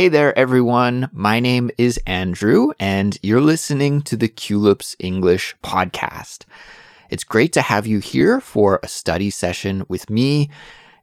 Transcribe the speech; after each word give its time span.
Hey 0.00 0.08
there, 0.08 0.32
everyone. 0.38 1.10
My 1.12 1.40
name 1.40 1.70
is 1.76 2.00
Andrew, 2.06 2.72
and 2.80 3.18
you're 3.22 3.42
listening 3.42 4.00
to 4.04 4.16
the 4.16 4.30
Culips 4.30 4.96
English 4.98 5.54
podcast. 5.62 6.46
It's 7.10 7.22
great 7.22 7.52
to 7.52 7.60
have 7.60 7.86
you 7.86 7.98
here 7.98 8.40
for 8.40 8.80
a 8.82 8.88
study 8.88 9.28
session 9.28 9.84
with 9.88 10.08
me. 10.08 10.48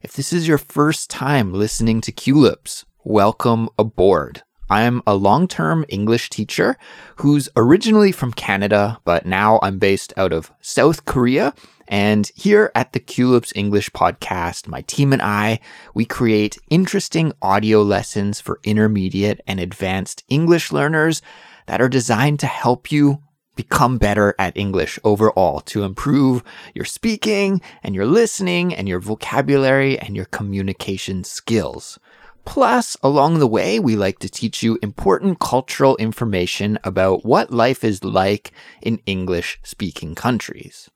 If 0.02 0.14
this 0.14 0.32
is 0.32 0.48
your 0.48 0.58
first 0.58 1.10
time 1.10 1.52
listening 1.52 2.00
to 2.00 2.10
Culips, 2.10 2.86
welcome 3.04 3.68
aboard. 3.78 4.42
I'm 4.68 5.00
a 5.06 5.14
long 5.14 5.46
term 5.46 5.84
English 5.88 6.30
teacher 6.30 6.76
who's 7.18 7.48
originally 7.54 8.10
from 8.10 8.32
Canada, 8.32 8.98
but 9.04 9.24
now 9.24 9.60
I'm 9.62 9.78
based 9.78 10.12
out 10.16 10.32
of 10.32 10.50
South 10.60 11.04
Korea. 11.04 11.54
And 11.88 12.30
here 12.34 12.70
at 12.74 12.92
the 12.92 13.00
Culips 13.00 13.52
English 13.54 13.90
podcast, 13.90 14.68
my 14.68 14.82
team 14.82 15.12
and 15.12 15.22
I, 15.22 15.60
we 15.94 16.04
create 16.04 16.58
interesting 16.68 17.32
audio 17.40 17.82
lessons 17.82 18.40
for 18.40 18.60
intermediate 18.62 19.40
and 19.46 19.58
advanced 19.58 20.22
English 20.28 20.70
learners 20.70 21.22
that 21.66 21.80
are 21.80 21.88
designed 21.88 22.40
to 22.40 22.46
help 22.46 22.92
you 22.92 23.22
become 23.56 23.98
better 23.98 24.34
at 24.38 24.56
English 24.56 24.98
overall, 25.02 25.60
to 25.60 25.82
improve 25.82 26.44
your 26.74 26.84
speaking 26.84 27.60
and 27.82 27.94
your 27.94 28.06
listening 28.06 28.74
and 28.74 28.86
your 28.86 29.00
vocabulary 29.00 29.98
and 29.98 30.14
your 30.14 30.26
communication 30.26 31.24
skills. 31.24 31.98
Plus, 32.44 32.96
along 33.02 33.38
the 33.38 33.48
way, 33.48 33.80
we 33.80 33.96
like 33.96 34.18
to 34.20 34.28
teach 34.28 34.62
you 34.62 34.78
important 34.82 35.40
cultural 35.40 35.96
information 35.96 36.78
about 36.84 37.24
what 37.24 37.50
life 37.50 37.82
is 37.82 38.04
like 38.04 38.52
in 38.80 39.00
English 39.06 39.58
speaking 39.62 40.14
countries. 40.14 40.88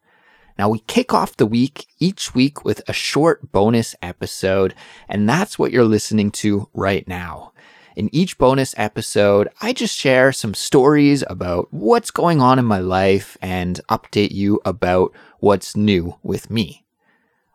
Now, 0.58 0.68
we 0.68 0.80
kick 0.80 1.12
off 1.14 1.36
the 1.36 1.46
week 1.46 1.86
each 1.98 2.34
week 2.34 2.64
with 2.64 2.82
a 2.88 2.92
short 2.92 3.52
bonus 3.52 3.94
episode, 4.02 4.74
and 5.08 5.28
that's 5.28 5.58
what 5.58 5.72
you're 5.72 5.84
listening 5.84 6.30
to 6.32 6.68
right 6.74 7.06
now. 7.08 7.52
In 7.94 8.08
each 8.14 8.38
bonus 8.38 8.74
episode, 8.78 9.48
I 9.60 9.72
just 9.72 9.96
share 9.96 10.32
some 10.32 10.54
stories 10.54 11.22
about 11.28 11.68
what's 11.70 12.10
going 12.10 12.40
on 12.40 12.58
in 12.58 12.64
my 12.64 12.78
life 12.78 13.36
and 13.42 13.80
update 13.90 14.32
you 14.32 14.60
about 14.64 15.12
what's 15.40 15.76
new 15.76 16.16
with 16.22 16.50
me. 16.50 16.81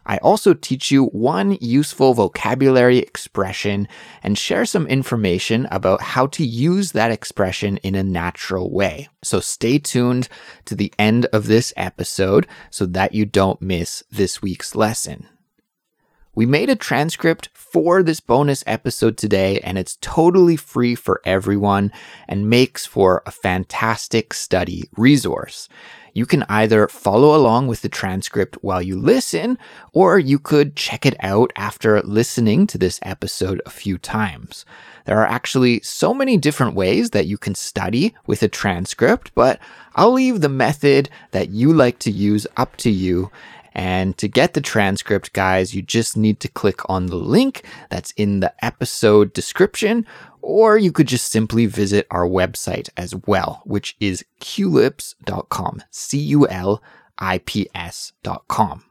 I 0.08 0.18
also 0.20 0.54
teach 0.54 0.90
you 0.90 1.08
one 1.08 1.58
useful 1.60 2.14
vocabulary 2.14 3.00
expression 3.00 3.90
and 4.24 4.38
share 4.38 4.66
some 4.66 4.88
information 4.88 5.68
about 5.70 6.02
how 6.02 6.28
to 6.28 6.46
use 6.46 6.94
that 6.94 7.12
expression 7.12 7.76
in 7.78 7.94
a 7.94 8.04
natural 8.04 8.72
way. 8.72 9.10
So 9.22 9.42
stay 9.42 9.80
tuned 9.80 10.30
to 10.64 10.76
the 10.76 10.94
end 10.98 11.26
of 11.28 11.48
this 11.48 11.74
episode 11.76 12.48
so 12.72 12.86
that 12.86 13.14
you 13.14 13.26
don't 13.26 13.62
miss 13.62 14.02
this 14.10 14.42
week's 14.42 14.76
lesson. 14.76 15.28
We 16.34 16.46
made 16.46 16.70
a 16.70 16.76
transcript 16.76 17.50
for 17.52 18.04
this 18.04 18.20
bonus 18.20 18.64
episode 18.68 19.18
today, 19.18 19.60
and 19.62 19.76
it's 19.76 19.98
totally 20.02 20.56
free 20.56 20.94
for 20.94 21.20
everyone 21.26 21.92
and 22.28 22.48
makes 22.48 22.86
for 22.86 23.24
a 23.26 23.32
fantastic 23.32 24.36
study 24.36 24.88
resource. 24.96 25.68
You 26.18 26.26
can 26.26 26.46
either 26.50 26.88
follow 26.88 27.36
along 27.36 27.68
with 27.68 27.84
the 27.84 27.90
transcript 27.90 28.58
while 28.62 28.82
you 28.82 29.00
listen, 29.00 29.60
or 29.94 30.18
you 30.18 30.40
could 30.40 30.76
check 30.76 31.06
it 31.06 31.16
out 31.20 31.54
after 31.56 32.02
listening 32.02 32.66
to 32.68 32.80
this 32.80 33.00
episode 33.04 33.62
a 33.68 33.70
few 33.70 34.00
times. 34.00 34.66
There 35.06 35.20
are 35.20 35.28
actually 35.28 35.80
so 35.82 36.16
many 36.16 36.36
different 36.36 36.74
ways 36.74 37.12
that 37.12 37.28
you 37.28 37.38
can 37.38 37.54
study 37.54 38.16
with 38.26 38.42
a 38.42 38.48
transcript, 38.48 39.32
but 39.36 39.60
I'll 39.94 40.12
leave 40.12 40.42
the 40.42 40.50
method 40.50 41.08
that 41.34 41.50
you 41.50 41.72
like 41.72 42.00
to 42.00 42.10
use 42.10 42.48
up 42.58 42.78
to 42.78 42.90
you. 42.90 43.30
And 43.76 44.18
to 44.18 44.28
get 44.28 44.56
the 44.56 44.62
transcript, 44.62 45.34
guys, 45.34 45.76
you 45.76 45.84
just 45.84 46.18
need 46.18 46.40
to 46.40 46.48
click 46.48 46.82
on 46.90 47.06
the 47.06 47.16
link 47.16 47.64
that's 47.90 48.10
in 48.18 48.40
the 48.40 48.52
episode 48.66 49.34
description, 49.34 50.04
or 50.48 50.78
you 50.78 50.94
could 50.94 51.10
just 51.10 51.30
simply 51.30 51.66
visit 51.66 52.08
our 52.10 52.26
website 52.26 52.90
as 52.96 53.14
well, 53.28 53.62
which 53.66 53.98
is 54.00 54.24
culips.com, 54.40 55.84
C 55.92 56.18
U 56.20 56.48
L 56.48 56.82
I 57.20 57.40
P 57.40 57.68
S.com. 57.76 58.86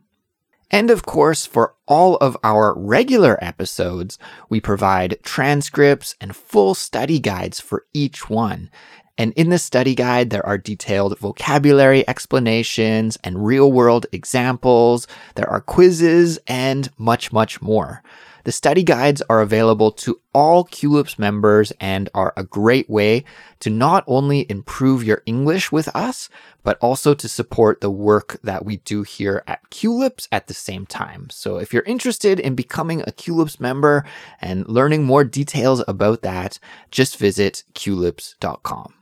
And 0.70 0.90
of 0.90 1.06
course, 1.06 1.46
for 1.46 1.74
all 1.86 2.16
of 2.16 2.36
our 2.44 2.78
regular 2.78 3.42
episodes, 3.42 4.18
we 4.50 4.60
provide 4.60 5.16
transcripts 5.22 6.14
and 6.20 6.36
full 6.36 6.74
study 6.74 7.18
guides 7.18 7.58
for 7.58 7.86
each 7.94 8.28
one. 8.28 8.68
And 9.16 9.32
in 9.32 9.48
the 9.48 9.58
study 9.58 9.94
guide, 9.94 10.28
there 10.28 10.44
are 10.44 10.58
detailed 10.58 11.18
vocabulary 11.18 12.06
explanations 12.06 13.16
and 13.24 13.46
real 13.46 13.72
world 13.72 14.04
examples. 14.12 15.06
There 15.36 15.48
are 15.48 15.62
quizzes 15.62 16.38
and 16.46 16.90
much, 16.98 17.32
much 17.32 17.62
more. 17.62 18.02
The 18.46 18.52
study 18.52 18.84
guides 18.84 19.22
are 19.28 19.40
available 19.40 19.90
to 19.90 20.20
all 20.32 20.64
Culips 20.64 21.18
members 21.18 21.72
and 21.80 22.08
are 22.14 22.32
a 22.36 22.44
great 22.44 22.88
way 22.88 23.24
to 23.58 23.70
not 23.70 24.04
only 24.06 24.48
improve 24.48 25.02
your 25.02 25.24
English 25.26 25.72
with 25.72 25.88
us, 25.96 26.28
but 26.62 26.78
also 26.78 27.12
to 27.12 27.28
support 27.28 27.80
the 27.80 27.90
work 27.90 28.38
that 28.44 28.64
we 28.64 28.76
do 28.76 29.02
here 29.02 29.42
at 29.48 29.68
Culips 29.70 30.28
at 30.30 30.46
the 30.46 30.54
same 30.54 30.86
time. 30.86 31.28
So 31.28 31.58
if 31.58 31.72
you're 31.72 31.82
interested 31.82 32.38
in 32.38 32.54
becoming 32.54 33.00
a 33.00 33.06
Culips 33.06 33.58
member 33.58 34.04
and 34.40 34.68
learning 34.68 35.02
more 35.02 35.24
details 35.24 35.82
about 35.88 36.22
that, 36.22 36.60
just 36.92 37.16
visit 37.16 37.64
culips.com. 37.74 38.94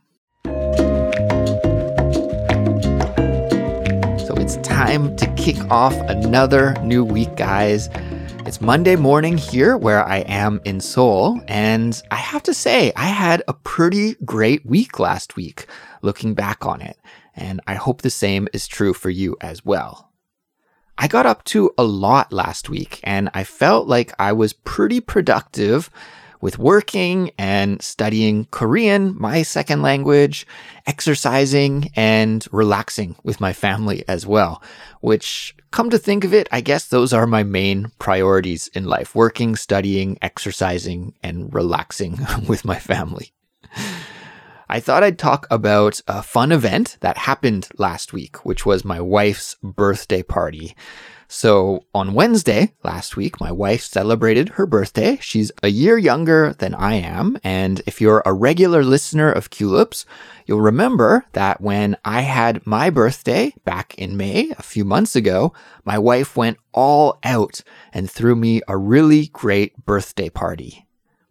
So 4.25 4.33
it's 4.37 4.57
time 4.67 5.15
to 5.17 5.31
kick 5.35 5.57
off 5.69 5.93
another 6.09 6.73
new 6.81 7.05
week, 7.05 7.35
guys. 7.35 7.89
It's 8.45 8.61
Monday 8.61 8.95
morning 8.95 9.39
here 9.39 9.75
where 9.75 10.07
I 10.07 10.17
am 10.19 10.61
in 10.65 10.79
Seoul, 10.79 11.41
and 11.47 11.99
I 12.11 12.17
have 12.17 12.43
to 12.43 12.53
say, 12.53 12.93
I 12.95 13.07
had 13.07 13.41
a 13.47 13.53
pretty 13.53 14.17
great 14.23 14.63
week 14.63 14.99
last 14.99 15.35
week 15.35 15.65
looking 16.03 16.35
back 16.35 16.63
on 16.63 16.79
it, 16.79 16.99
and 17.35 17.59
I 17.65 17.73
hope 17.73 18.03
the 18.03 18.11
same 18.11 18.47
is 18.53 18.67
true 18.67 18.93
for 18.93 19.09
you 19.09 19.35
as 19.41 19.65
well. 19.65 20.11
I 20.95 21.07
got 21.07 21.25
up 21.25 21.43
to 21.45 21.73
a 21.75 21.83
lot 21.83 22.31
last 22.31 22.69
week, 22.69 22.99
and 23.03 23.31
I 23.33 23.43
felt 23.43 23.87
like 23.87 24.13
I 24.19 24.31
was 24.31 24.53
pretty 24.53 24.99
productive 24.99 25.89
with 26.45 26.59
working 26.59 27.31
and 27.39 27.81
studying 27.81 28.45
Korean, 28.51 29.15
my 29.19 29.41
second 29.41 29.81
language, 29.81 30.45
exercising 30.85 31.89
and 31.95 32.47
relaxing 32.51 33.15
with 33.23 33.41
my 33.41 33.51
family 33.51 34.03
as 34.07 34.27
well, 34.27 34.61
which 35.01 35.55
come 35.71 35.89
to 35.89 35.97
think 35.97 36.23
of 36.23 36.35
it, 36.35 36.47
I 36.51 36.61
guess 36.61 36.87
those 36.87 37.13
are 37.13 37.25
my 37.25 37.41
main 37.41 37.91
priorities 37.97 38.67
in 38.75 38.85
life 38.85 39.15
working, 39.15 39.55
studying, 39.55 40.19
exercising, 40.21 41.15
and 41.23 41.51
relaxing 41.51 42.19
with 42.47 42.63
my 42.63 42.77
family. 42.77 43.33
I 44.67 44.79
thought 44.79 45.03
I'd 45.03 45.19
talk 45.19 45.45
about 45.51 46.01
a 46.07 46.23
fun 46.23 46.51
event 46.51 46.97
that 47.01 47.17
happened 47.19 47.69
last 47.77 48.13
week, 48.13 48.45
which 48.45 48.65
was 48.65 48.83
my 48.83 48.99
wife's 48.99 49.55
birthday 49.61 50.23
party. 50.23 50.75
So 51.27 51.85
on 51.93 52.13
Wednesday 52.13 52.73
last 52.83 53.17
week, 53.17 53.39
my 53.39 53.51
wife 53.51 53.83
celebrated 53.83 54.49
her 54.49 54.65
birthday. 54.65 55.17
She's 55.21 55.51
a 55.63 55.67
year 55.67 55.97
younger 55.97 56.53
than 56.53 56.73
I 56.75 56.95
am. 56.95 57.37
And 57.43 57.81
if 57.85 57.99
you're 57.99 58.23
a 58.25 58.33
regular 58.33 58.83
listener 58.83 59.31
of 59.31 59.49
Culips, 59.49 60.05
you'll 60.45 60.61
remember 60.61 61.25
that 61.33 61.61
when 61.61 61.97
I 62.05 62.21
had 62.21 62.65
my 62.65 62.89
birthday 62.89 63.53
back 63.65 63.95
in 63.95 64.17
May, 64.17 64.51
a 64.57 64.63
few 64.63 64.85
months 64.85 65.15
ago, 65.15 65.53
my 65.83 65.97
wife 65.97 66.35
went 66.35 66.57
all 66.73 67.19
out 67.23 67.61
and 67.91 68.09
threw 68.09 68.35
me 68.35 68.61
a 68.67 68.77
really 68.77 69.27
great 69.27 69.85
birthday 69.85 70.29
party. 70.29 70.84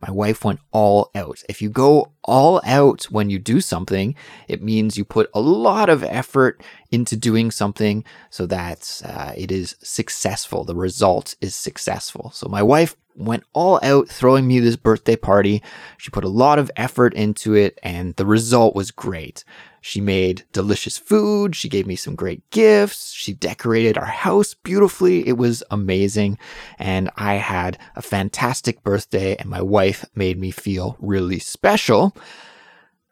My 0.06 0.10
wife 0.10 0.44
went 0.44 0.60
all 0.70 1.10
out. 1.14 1.42
If 1.48 1.62
you 1.62 1.70
go 1.70 2.12
all 2.24 2.60
out 2.66 3.04
when 3.04 3.30
you 3.30 3.38
do 3.38 3.62
something, 3.62 4.14
it 4.48 4.62
means 4.62 4.98
you 4.98 5.04
put 5.04 5.30
a 5.32 5.40
lot 5.40 5.88
of 5.88 6.04
effort 6.04 6.62
into 6.90 7.16
doing 7.16 7.50
something 7.50 8.04
so 8.28 8.44
that 8.44 9.00
uh, 9.02 9.32
it 9.34 9.50
is 9.50 9.76
successful. 9.82 10.64
The 10.64 10.74
result 10.74 11.36
is 11.40 11.54
successful. 11.54 12.30
So 12.34 12.48
my 12.48 12.62
wife 12.62 12.96
went 13.14 13.44
all 13.52 13.78
out 13.82 14.08
throwing 14.08 14.46
me 14.46 14.60
this 14.60 14.76
birthday 14.76 15.16
party. 15.16 15.62
She 15.98 16.10
put 16.10 16.24
a 16.24 16.28
lot 16.28 16.58
of 16.58 16.70
effort 16.76 17.14
into 17.14 17.54
it 17.54 17.78
and 17.82 18.14
the 18.16 18.26
result 18.26 18.74
was 18.74 18.90
great. 18.90 19.44
She 19.80 20.00
made 20.00 20.44
delicious 20.52 20.96
food. 20.96 21.54
She 21.54 21.68
gave 21.68 21.86
me 21.86 21.94
some 21.94 22.14
great 22.14 22.48
gifts. 22.48 23.12
She 23.12 23.34
decorated 23.34 23.98
our 23.98 24.06
house 24.06 24.54
beautifully. 24.54 25.28
It 25.28 25.36
was 25.36 25.62
amazing. 25.70 26.38
And 26.78 27.10
I 27.16 27.34
had 27.34 27.76
a 27.94 28.00
fantastic 28.00 28.82
birthday, 28.82 29.36
and 29.36 29.50
my 29.50 29.60
wife 29.60 30.06
made 30.14 30.38
me 30.38 30.52
feel 30.52 30.96
really 31.00 31.38
special. 31.38 32.16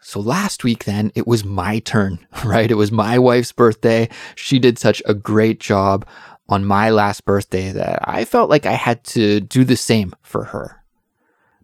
So 0.00 0.18
last 0.18 0.64
week, 0.64 0.84
then, 0.84 1.12
it 1.14 1.26
was 1.26 1.44
my 1.44 1.78
turn, 1.80 2.26
right? 2.44 2.70
It 2.70 2.76
was 2.76 2.90
my 2.90 3.18
wife's 3.18 3.52
birthday. 3.52 4.08
She 4.34 4.58
did 4.58 4.78
such 4.78 5.02
a 5.04 5.12
great 5.12 5.60
job 5.60 6.06
on 6.52 6.66
my 6.66 6.90
last 6.90 7.24
birthday 7.24 7.72
that 7.72 8.06
I 8.06 8.26
felt 8.26 8.50
like 8.50 8.66
I 8.66 8.74
had 8.74 9.02
to 9.04 9.40
do 9.40 9.64
the 9.64 9.74
same 9.74 10.14
for 10.20 10.44
her. 10.44 10.84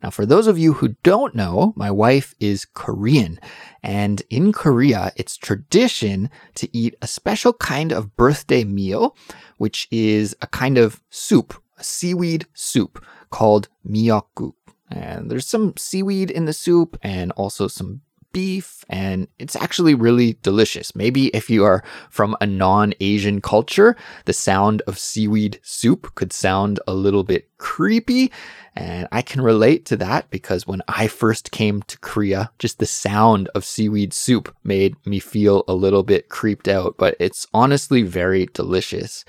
Now, 0.02 0.08
for 0.08 0.24
those 0.24 0.46
of 0.46 0.58
you 0.58 0.72
who 0.72 0.96
don't 1.02 1.34
know, 1.34 1.74
my 1.76 1.90
wife 1.90 2.34
is 2.40 2.64
Korean. 2.64 3.38
And 3.82 4.22
in 4.30 4.50
Korea, 4.50 5.12
it's 5.14 5.36
tradition 5.36 6.30
to 6.54 6.74
eat 6.74 6.94
a 7.02 7.06
special 7.06 7.52
kind 7.52 7.92
of 7.92 8.16
birthday 8.16 8.64
meal, 8.64 9.14
which 9.58 9.88
is 9.90 10.34
a 10.40 10.46
kind 10.46 10.78
of 10.78 11.02
soup, 11.10 11.52
a 11.76 11.84
seaweed 11.84 12.46
soup 12.54 13.04
called 13.28 13.68
miyeokguk. 13.86 14.54
And 14.90 15.30
there's 15.30 15.46
some 15.46 15.76
seaweed 15.76 16.30
in 16.30 16.46
the 16.46 16.54
soup 16.54 16.96
and 17.02 17.30
also 17.32 17.68
some 17.68 18.00
beef, 18.32 18.84
and 18.88 19.28
it's 19.38 19.56
actually 19.56 19.94
really 19.94 20.38
delicious. 20.42 20.94
Maybe 20.94 21.28
if 21.28 21.50
you 21.50 21.64
are 21.64 21.82
from 22.10 22.36
a 22.40 22.46
non 22.46 22.94
Asian 23.00 23.40
culture, 23.40 23.96
the 24.24 24.32
sound 24.32 24.82
of 24.86 24.98
seaweed 24.98 25.60
soup 25.62 26.14
could 26.14 26.32
sound 26.32 26.80
a 26.86 26.94
little 26.94 27.24
bit 27.24 27.48
creepy. 27.58 28.30
And 28.74 29.08
I 29.10 29.22
can 29.22 29.40
relate 29.40 29.84
to 29.86 29.96
that 29.96 30.30
because 30.30 30.66
when 30.66 30.82
I 30.86 31.08
first 31.08 31.50
came 31.50 31.82
to 31.82 31.98
Korea, 31.98 32.50
just 32.58 32.78
the 32.78 32.86
sound 32.86 33.48
of 33.54 33.64
seaweed 33.64 34.14
soup 34.14 34.54
made 34.62 34.94
me 35.04 35.18
feel 35.18 35.64
a 35.66 35.74
little 35.74 36.04
bit 36.04 36.28
creeped 36.28 36.68
out, 36.68 36.94
but 36.96 37.16
it's 37.18 37.46
honestly 37.52 38.02
very 38.02 38.46
delicious. 38.52 39.24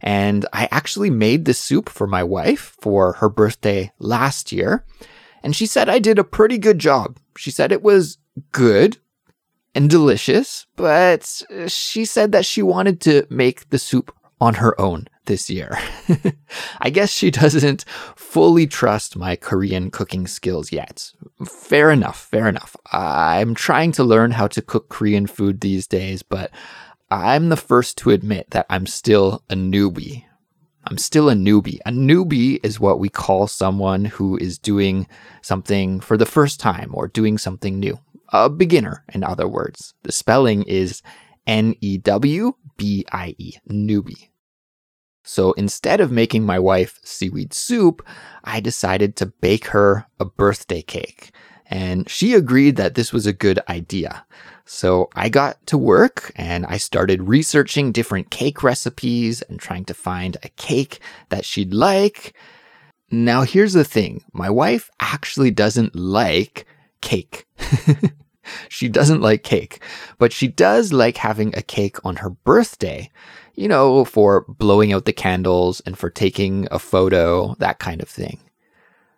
And 0.00 0.46
I 0.52 0.66
actually 0.70 1.10
made 1.10 1.44
this 1.44 1.58
soup 1.58 1.88
for 1.88 2.06
my 2.06 2.22
wife 2.22 2.74
for 2.80 3.14
her 3.14 3.28
birthday 3.28 3.92
last 3.98 4.50
year. 4.50 4.84
And 5.42 5.54
she 5.54 5.66
said 5.66 5.88
I 5.88 5.98
did 5.98 6.18
a 6.18 6.24
pretty 6.24 6.58
good 6.58 6.78
job. 6.78 7.18
She 7.36 7.50
said 7.50 7.72
it 7.72 7.82
was 7.82 8.18
good 8.52 8.98
and 9.74 9.88
delicious, 9.88 10.66
but 10.76 11.42
she 11.68 12.04
said 12.04 12.32
that 12.32 12.46
she 12.46 12.62
wanted 12.62 13.00
to 13.02 13.26
make 13.30 13.70
the 13.70 13.78
soup 13.78 14.14
on 14.40 14.54
her 14.54 14.78
own 14.80 15.06
this 15.26 15.50
year. 15.50 15.78
I 16.80 16.90
guess 16.90 17.10
she 17.10 17.30
doesn't 17.30 17.84
fully 18.16 18.66
trust 18.66 19.16
my 19.16 19.36
Korean 19.36 19.90
cooking 19.90 20.26
skills 20.26 20.72
yet. 20.72 21.12
Fair 21.46 21.90
enough, 21.90 22.18
fair 22.18 22.48
enough. 22.48 22.74
I'm 22.92 23.54
trying 23.54 23.92
to 23.92 24.04
learn 24.04 24.32
how 24.32 24.48
to 24.48 24.62
cook 24.62 24.88
Korean 24.88 25.26
food 25.26 25.60
these 25.60 25.86
days, 25.86 26.22
but 26.22 26.50
I'm 27.10 27.48
the 27.48 27.56
first 27.56 27.98
to 27.98 28.10
admit 28.10 28.50
that 28.50 28.66
I'm 28.70 28.86
still 28.86 29.42
a 29.50 29.54
newbie. 29.54 30.24
I'm 30.90 30.98
still 30.98 31.30
a 31.30 31.34
newbie. 31.34 31.78
A 31.86 31.92
newbie 31.92 32.58
is 32.64 32.80
what 32.80 32.98
we 32.98 33.08
call 33.08 33.46
someone 33.46 34.04
who 34.04 34.36
is 34.38 34.58
doing 34.58 35.06
something 35.40 36.00
for 36.00 36.16
the 36.16 36.26
first 36.26 36.58
time 36.58 36.90
or 36.92 37.06
doing 37.06 37.38
something 37.38 37.78
new 37.78 37.98
a 38.32 38.48
beginner, 38.48 39.04
in 39.12 39.24
other 39.24 39.48
words. 39.48 39.94
The 40.02 40.12
spelling 40.12 40.62
is 40.64 41.02
N 41.46 41.74
E 41.80 41.98
W 41.98 42.54
B 42.76 43.04
I 43.12 43.34
E, 43.38 43.54
newbie. 43.68 44.28
So 45.24 45.52
instead 45.52 46.00
of 46.00 46.10
making 46.10 46.44
my 46.44 46.58
wife 46.58 46.98
seaweed 47.04 47.52
soup, 47.52 48.06
I 48.42 48.60
decided 48.60 49.16
to 49.16 49.26
bake 49.26 49.66
her 49.66 50.06
a 50.18 50.24
birthday 50.24 50.82
cake. 50.82 51.30
And 51.66 52.08
she 52.08 52.34
agreed 52.34 52.76
that 52.76 52.94
this 52.94 53.12
was 53.12 53.26
a 53.26 53.32
good 53.32 53.60
idea. 53.68 54.26
So 54.72 55.10
I 55.16 55.30
got 55.30 55.66
to 55.66 55.76
work 55.76 56.30
and 56.36 56.64
I 56.64 56.76
started 56.76 57.24
researching 57.24 57.90
different 57.90 58.30
cake 58.30 58.62
recipes 58.62 59.42
and 59.42 59.58
trying 59.58 59.84
to 59.86 59.94
find 59.94 60.36
a 60.44 60.48
cake 60.50 61.00
that 61.28 61.44
she'd 61.44 61.74
like. 61.74 62.36
Now, 63.10 63.42
here's 63.42 63.72
the 63.72 63.82
thing 63.82 64.22
my 64.32 64.48
wife 64.48 64.88
actually 65.00 65.50
doesn't 65.50 65.96
like 65.96 66.66
cake. 67.00 67.48
she 68.68 68.88
doesn't 68.88 69.20
like 69.20 69.42
cake, 69.42 69.82
but 70.18 70.32
she 70.32 70.46
does 70.46 70.92
like 70.92 71.16
having 71.16 71.52
a 71.56 71.62
cake 71.62 71.96
on 72.04 72.16
her 72.16 72.30
birthday, 72.30 73.10
you 73.56 73.66
know, 73.66 74.04
for 74.04 74.44
blowing 74.46 74.92
out 74.92 75.04
the 75.04 75.12
candles 75.12 75.80
and 75.80 75.98
for 75.98 76.10
taking 76.10 76.68
a 76.70 76.78
photo, 76.78 77.56
that 77.58 77.80
kind 77.80 78.00
of 78.00 78.08
thing. 78.08 78.38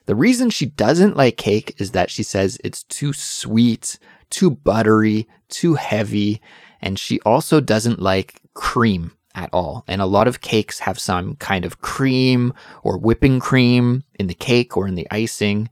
The 0.07 0.17
reason 0.17 0.49
she 0.49 0.65
doesn't 0.65 1.19
like 1.19 1.37
cake 1.37 1.75
is 1.77 1.91
that 1.91 2.11
she 2.11 2.23
says 2.23 2.59
it's 2.65 2.85
too 2.85 3.13
sweet, 3.13 3.99
too 4.31 4.51
buttery, 4.51 5.29
too 5.53 5.75
heavy, 5.75 6.41
and 6.81 6.99
she 6.99 7.21
also 7.21 7.61
doesn't 7.61 8.03
like 8.03 8.41
cream 8.55 9.13
at 9.35 9.51
all. 9.53 9.85
And 9.87 10.03
a 10.03 10.07
lot 10.07 10.27
of 10.27 10.41
cakes 10.41 10.81
have 10.81 10.99
some 10.99 11.37
kind 11.37 11.65
of 11.65 11.81
cream 11.81 12.53
or 12.83 12.99
whipping 12.99 13.39
cream 13.39 14.05
in 14.19 14.27
the 14.27 14.35
cake 14.35 14.77
or 14.77 14.89
in 14.89 14.95
the 14.95 15.07
icing. 15.11 15.71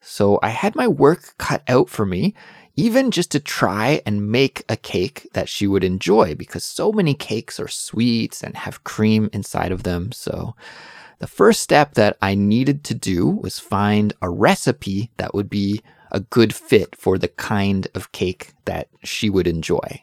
So 0.00 0.38
I 0.42 0.48
had 0.48 0.74
my 0.74 0.88
work 0.88 1.34
cut 1.38 1.62
out 1.68 1.88
for 1.88 2.04
me, 2.04 2.34
even 2.76 3.10
just 3.10 3.30
to 3.32 3.40
try 3.40 4.02
and 4.06 4.30
make 4.30 4.64
a 4.68 4.76
cake 4.76 5.28
that 5.32 5.48
she 5.48 5.66
would 5.66 5.84
enjoy 5.84 6.34
because 6.34 6.64
so 6.64 6.92
many 6.92 7.14
cakes 7.14 7.58
are 7.58 7.68
sweets 7.68 8.42
and 8.42 8.56
have 8.56 8.84
cream 8.84 9.30
inside 9.32 9.72
of 9.72 9.82
them. 9.82 10.12
So 10.12 10.54
the 11.18 11.26
first 11.26 11.60
step 11.60 11.94
that 11.94 12.16
I 12.22 12.34
needed 12.34 12.84
to 12.84 12.94
do 12.94 13.26
was 13.26 13.58
find 13.58 14.12
a 14.22 14.30
recipe 14.30 15.10
that 15.16 15.34
would 15.34 15.50
be 15.50 15.82
a 16.10 16.20
good 16.20 16.54
fit 16.54 16.96
for 16.96 17.18
the 17.18 17.28
kind 17.28 17.88
of 17.94 18.12
cake 18.12 18.52
that 18.64 18.88
she 19.04 19.30
would 19.30 19.46
enjoy. 19.46 20.02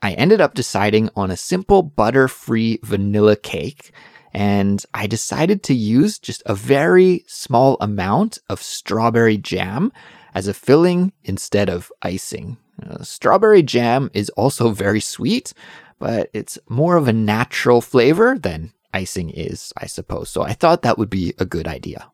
I 0.00 0.12
ended 0.12 0.40
up 0.40 0.54
deciding 0.54 1.10
on 1.16 1.30
a 1.30 1.36
simple 1.36 1.82
butter 1.82 2.28
free 2.28 2.78
vanilla 2.82 3.36
cake 3.36 3.92
and 4.32 4.84
I 4.94 5.06
decided 5.06 5.62
to 5.64 5.74
use 5.74 6.18
just 6.18 6.42
a 6.46 6.54
very 6.54 7.24
small 7.26 7.76
amount 7.80 8.38
of 8.48 8.62
strawberry 8.62 9.36
jam 9.36 9.92
as 10.34 10.46
a 10.46 10.54
filling 10.54 11.12
instead 11.24 11.68
of 11.68 11.90
icing. 12.02 12.58
Uh, 12.80 13.02
strawberry 13.02 13.62
jam 13.62 14.10
is 14.14 14.30
also 14.30 14.70
very 14.70 15.00
sweet, 15.00 15.52
but 15.98 16.30
it's 16.32 16.58
more 16.68 16.96
of 16.96 17.08
a 17.08 17.12
natural 17.12 17.80
flavor 17.80 18.38
than 18.38 18.72
icing 18.94 19.30
is, 19.30 19.72
I 19.76 19.86
suppose. 19.86 20.30
So 20.30 20.42
I 20.42 20.52
thought 20.52 20.82
that 20.82 20.98
would 20.98 21.10
be 21.10 21.34
a 21.38 21.44
good 21.44 21.66
idea. 21.66 22.10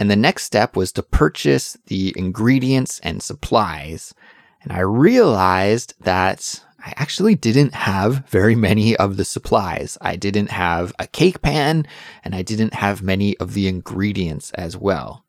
And 0.00 0.10
the 0.10 0.16
next 0.16 0.44
step 0.44 0.76
was 0.76 0.92
to 0.92 1.02
purchase 1.02 1.76
the 1.86 2.14
ingredients 2.16 3.00
and 3.00 3.22
supplies. 3.22 4.14
And 4.62 4.72
I 4.72 4.80
realized 4.80 5.92
that 6.00 6.64
I 6.84 6.94
actually 6.96 7.34
didn't 7.34 7.74
have 7.74 8.26
very 8.26 8.54
many 8.54 8.96
of 8.96 9.18
the 9.18 9.26
supplies. 9.26 9.98
I 10.00 10.16
didn't 10.16 10.50
have 10.50 10.94
a 10.98 11.06
cake 11.06 11.42
pan 11.42 11.86
and 12.24 12.34
I 12.34 12.40
didn't 12.40 12.72
have 12.72 13.02
many 13.02 13.36
of 13.36 13.52
the 13.52 13.68
ingredients 13.68 14.50
as 14.52 14.74
well. 14.74 15.26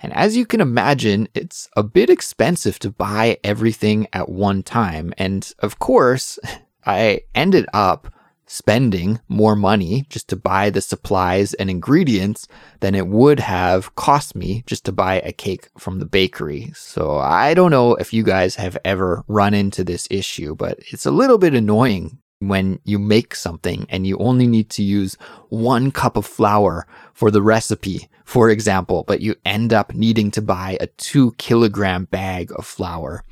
And 0.00 0.14
as 0.14 0.34
you 0.34 0.46
can 0.46 0.62
imagine, 0.62 1.28
it's 1.34 1.68
a 1.76 1.82
bit 1.82 2.08
expensive 2.08 2.78
to 2.80 2.90
buy 2.90 3.38
everything 3.44 4.08
at 4.14 4.30
one 4.30 4.62
time. 4.62 5.12
And 5.18 5.52
of 5.58 5.78
course, 5.78 6.38
I 6.86 7.22
ended 7.34 7.66
up 7.74 8.12
spending 8.46 9.20
more 9.28 9.56
money 9.56 10.04
just 10.08 10.28
to 10.28 10.36
buy 10.36 10.70
the 10.70 10.80
supplies 10.80 11.54
and 11.54 11.70
ingredients 11.70 12.46
than 12.80 12.94
it 12.94 13.06
would 13.06 13.40
have 13.40 13.94
cost 13.94 14.34
me 14.34 14.62
just 14.66 14.84
to 14.84 14.92
buy 14.92 15.20
a 15.20 15.32
cake 15.32 15.68
from 15.78 15.98
the 15.98 16.06
bakery. 16.06 16.70
So 16.74 17.18
I 17.18 17.54
don't 17.54 17.70
know 17.70 17.94
if 17.94 18.12
you 18.12 18.22
guys 18.22 18.56
have 18.56 18.76
ever 18.84 19.24
run 19.28 19.54
into 19.54 19.84
this 19.84 20.06
issue, 20.10 20.54
but 20.54 20.78
it's 20.90 21.06
a 21.06 21.10
little 21.10 21.38
bit 21.38 21.54
annoying 21.54 22.18
when 22.40 22.78
you 22.84 22.98
make 22.98 23.34
something 23.34 23.86
and 23.88 24.06
you 24.06 24.18
only 24.18 24.46
need 24.46 24.70
to 24.70 24.82
use 24.82 25.16
one 25.48 25.90
cup 25.90 26.16
of 26.16 26.26
flour 26.26 26.86
for 27.12 27.30
the 27.30 27.42
recipe, 27.42 28.08
for 28.24 28.50
example, 28.50 29.04
but 29.06 29.20
you 29.20 29.34
end 29.44 29.72
up 29.72 29.94
needing 29.94 30.30
to 30.32 30.42
buy 30.42 30.76
a 30.80 30.86
two 30.86 31.32
kilogram 31.38 32.04
bag 32.06 32.50
of 32.56 32.66
flour. 32.66 33.24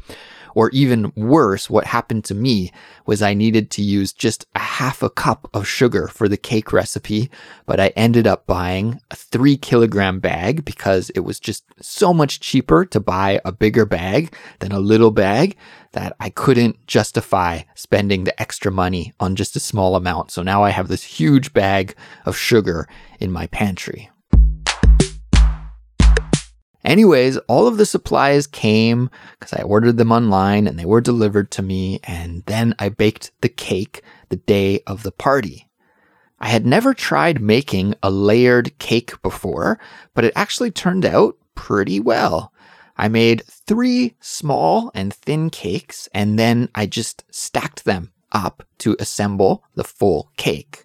Or 0.54 0.70
even 0.70 1.12
worse, 1.16 1.70
what 1.70 1.86
happened 1.86 2.24
to 2.26 2.34
me 2.34 2.72
was 3.06 3.22
I 3.22 3.34
needed 3.34 3.70
to 3.72 3.82
use 3.82 4.12
just 4.12 4.46
a 4.54 4.60
half 4.60 5.02
a 5.02 5.10
cup 5.10 5.48
of 5.54 5.66
sugar 5.66 6.08
for 6.08 6.28
the 6.28 6.36
cake 6.36 6.72
recipe, 6.72 7.30
but 7.66 7.80
I 7.80 7.88
ended 7.88 8.26
up 8.26 8.46
buying 8.46 9.00
a 9.10 9.16
three 9.16 9.56
kilogram 9.56 10.20
bag 10.20 10.64
because 10.64 11.10
it 11.10 11.20
was 11.20 11.40
just 11.40 11.64
so 11.80 12.12
much 12.14 12.40
cheaper 12.40 12.84
to 12.86 13.00
buy 13.00 13.40
a 13.44 13.52
bigger 13.52 13.86
bag 13.86 14.34
than 14.60 14.72
a 14.72 14.80
little 14.80 15.10
bag 15.10 15.56
that 15.92 16.14
I 16.20 16.30
couldn't 16.30 16.86
justify 16.86 17.62
spending 17.74 18.24
the 18.24 18.40
extra 18.40 18.70
money 18.70 19.12
on 19.20 19.36
just 19.36 19.56
a 19.56 19.60
small 19.60 19.96
amount. 19.96 20.30
So 20.30 20.42
now 20.42 20.62
I 20.62 20.70
have 20.70 20.88
this 20.88 21.02
huge 21.02 21.52
bag 21.52 21.94
of 22.24 22.36
sugar 22.36 22.88
in 23.20 23.30
my 23.30 23.46
pantry. 23.48 24.11
Anyways, 26.84 27.36
all 27.48 27.66
of 27.66 27.76
the 27.76 27.86
supplies 27.86 28.46
came 28.46 29.08
because 29.38 29.52
I 29.52 29.62
ordered 29.62 29.96
them 29.96 30.10
online 30.10 30.66
and 30.66 30.78
they 30.78 30.84
were 30.84 31.00
delivered 31.00 31.50
to 31.52 31.62
me. 31.62 32.00
And 32.04 32.42
then 32.46 32.74
I 32.78 32.88
baked 32.88 33.30
the 33.40 33.48
cake 33.48 34.02
the 34.30 34.36
day 34.36 34.80
of 34.86 35.02
the 35.02 35.12
party. 35.12 35.68
I 36.40 36.48
had 36.48 36.66
never 36.66 36.92
tried 36.92 37.40
making 37.40 37.94
a 38.02 38.10
layered 38.10 38.76
cake 38.78 39.20
before, 39.22 39.78
but 40.12 40.24
it 40.24 40.32
actually 40.34 40.72
turned 40.72 41.04
out 41.04 41.36
pretty 41.54 42.00
well. 42.00 42.52
I 42.96 43.08
made 43.08 43.44
three 43.46 44.16
small 44.20 44.90
and 44.94 45.14
thin 45.14 45.50
cakes 45.50 46.08
and 46.12 46.38
then 46.38 46.68
I 46.74 46.86
just 46.86 47.24
stacked 47.30 47.84
them 47.84 48.12
up 48.32 48.64
to 48.78 48.96
assemble 48.98 49.62
the 49.76 49.84
full 49.84 50.32
cake. 50.36 50.84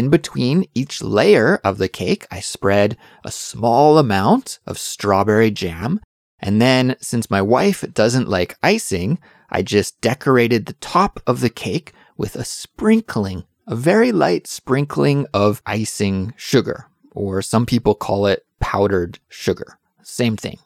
In 0.00 0.08
between 0.08 0.64
each 0.74 1.02
layer 1.02 1.56
of 1.56 1.76
the 1.76 1.86
cake, 1.86 2.26
I 2.30 2.40
spread 2.40 2.96
a 3.22 3.30
small 3.30 3.98
amount 3.98 4.58
of 4.66 4.78
strawberry 4.78 5.50
jam. 5.50 6.00
And 6.38 6.58
then, 6.58 6.96
since 7.02 7.30
my 7.30 7.42
wife 7.42 7.84
doesn't 7.92 8.26
like 8.26 8.56
icing, 8.62 9.18
I 9.50 9.60
just 9.60 10.00
decorated 10.00 10.64
the 10.64 10.80
top 10.80 11.20
of 11.26 11.40
the 11.40 11.50
cake 11.50 11.92
with 12.16 12.34
a 12.34 12.46
sprinkling, 12.46 13.44
a 13.66 13.76
very 13.76 14.10
light 14.10 14.46
sprinkling 14.46 15.26
of 15.34 15.60
icing 15.66 16.32
sugar, 16.34 16.86
or 17.10 17.42
some 17.42 17.66
people 17.66 17.94
call 17.94 18.24
it 18.24 18.46
powdered 18.58 19.18
sugar. 19.28 19.78
Same 20.02 20.38
thing. 20.38 20.60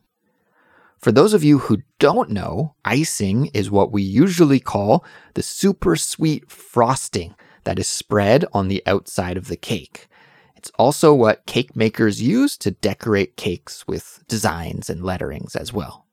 For 1.00 1.10
those 1.10 1.34
of 1.34 1.42
you 1.42 1.58
who 1.58 1.82
don't 1.98 2.30
know, 2.30 2.76
icing 2.84 3.46
is 3.46 3.68
what 3.68 3.90
we 3.90 4.04
usually 4.04 4.60
call 4.60 5.04
the 5.34 5.42
super 5.42 5.96
sweet 5.96 6.48
frosting 6.48 7.34
that 7.64 7.78
is 7.78 7.88
spread 7.88 8.44
on 8.52 8.68
the 8.68 8.82
outside 8.86 9.36
of 9.36 9.48
the 9.48 9.56
cake. 9.56 10.08
It's 10.56 10.70
also 10.78 11.12
what 11.12 11.46
cake 11.46 11.76
makers 11.76 12.22
use 12.22 12.56
to 12.58 12.70
decorate 12.70 13.36
cakes 13.36 13.86
with 13.86 14.24
designs 14.28 14.88
and 14.88 15.02
letterings 15.02 15.54
as 15.54 15.72
well. 15.72 16.06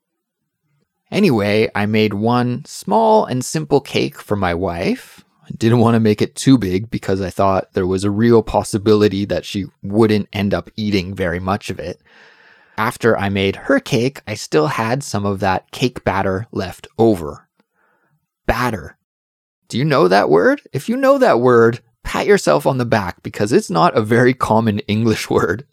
Anyway, 1.11 1.69
I 1.75 1.85
made 1.85 2.13
one 2.13 2.63
small 2.65 3.25
and 3.25 3.43
simple 3.43 3.81
cake 3.81 4.17
for 4.17 4.35
my 4.35 4.53
wife. 4.53 5.23
I 5.43 5.49
didn't 5.57 5.79
want 5.79 5.95
to 5.95 5.99
make 5.99 6.21
it 6.21 6.35
too 6.35 6.57
big 6.57 6.89
because 6.89 7.21
I 7.21 7.29
thought 7.29 7.73
there 7.73 7.87
was 7.87 8.03
a 8.03 8.11
real 8.11 8.41
possibility 8.41 9.25
that 9.25 9.45
she 9.45 9.65
wouldn't 9.83 10.29
end 10.31 10.53
up 10.53 10.69
eating 10.75 11.13
very 11.13 11.39
much 11.39 11.69
of 11.69 11.79
it. 11.79 12.01
After 12.77 13.17
I 13.17 13.29
made 13.29 13.55
her 13.57 13.79
cake, 13.79 14.21
I 14.25 14.33
still 14.35 14.67
had 14.67 15.03
some 15.03 15.25
of 15.25 15.39
that 15.41 15.71
cake 15.71 16.03
batter 16.03 16.47
left 16.51 16.87
over. 16.97 17.47
Batter. 18.45 18.97
Do 19.71 19.77
you 19.77 19.85
know 19.85 20.09
that 20.09 20.29
word? 20.29 20.61
If 20.73 20.89
you 20.89 20.97
know 20.97 21.17
that 21.17 21.39
word, 21.39 21.79
pat 22.03 22.27
yourself 22.27 22.67
on 22.67 22.77
the 22.77 22.83
back 22.83 23.23
because 23.23 23.53
it's 23.53 23.69
not 23.69 23.95
a 23.95 24.01
very 24.01 24.33
common 24.33 24.79
English 24.79 25.29
word. 25.29 25.65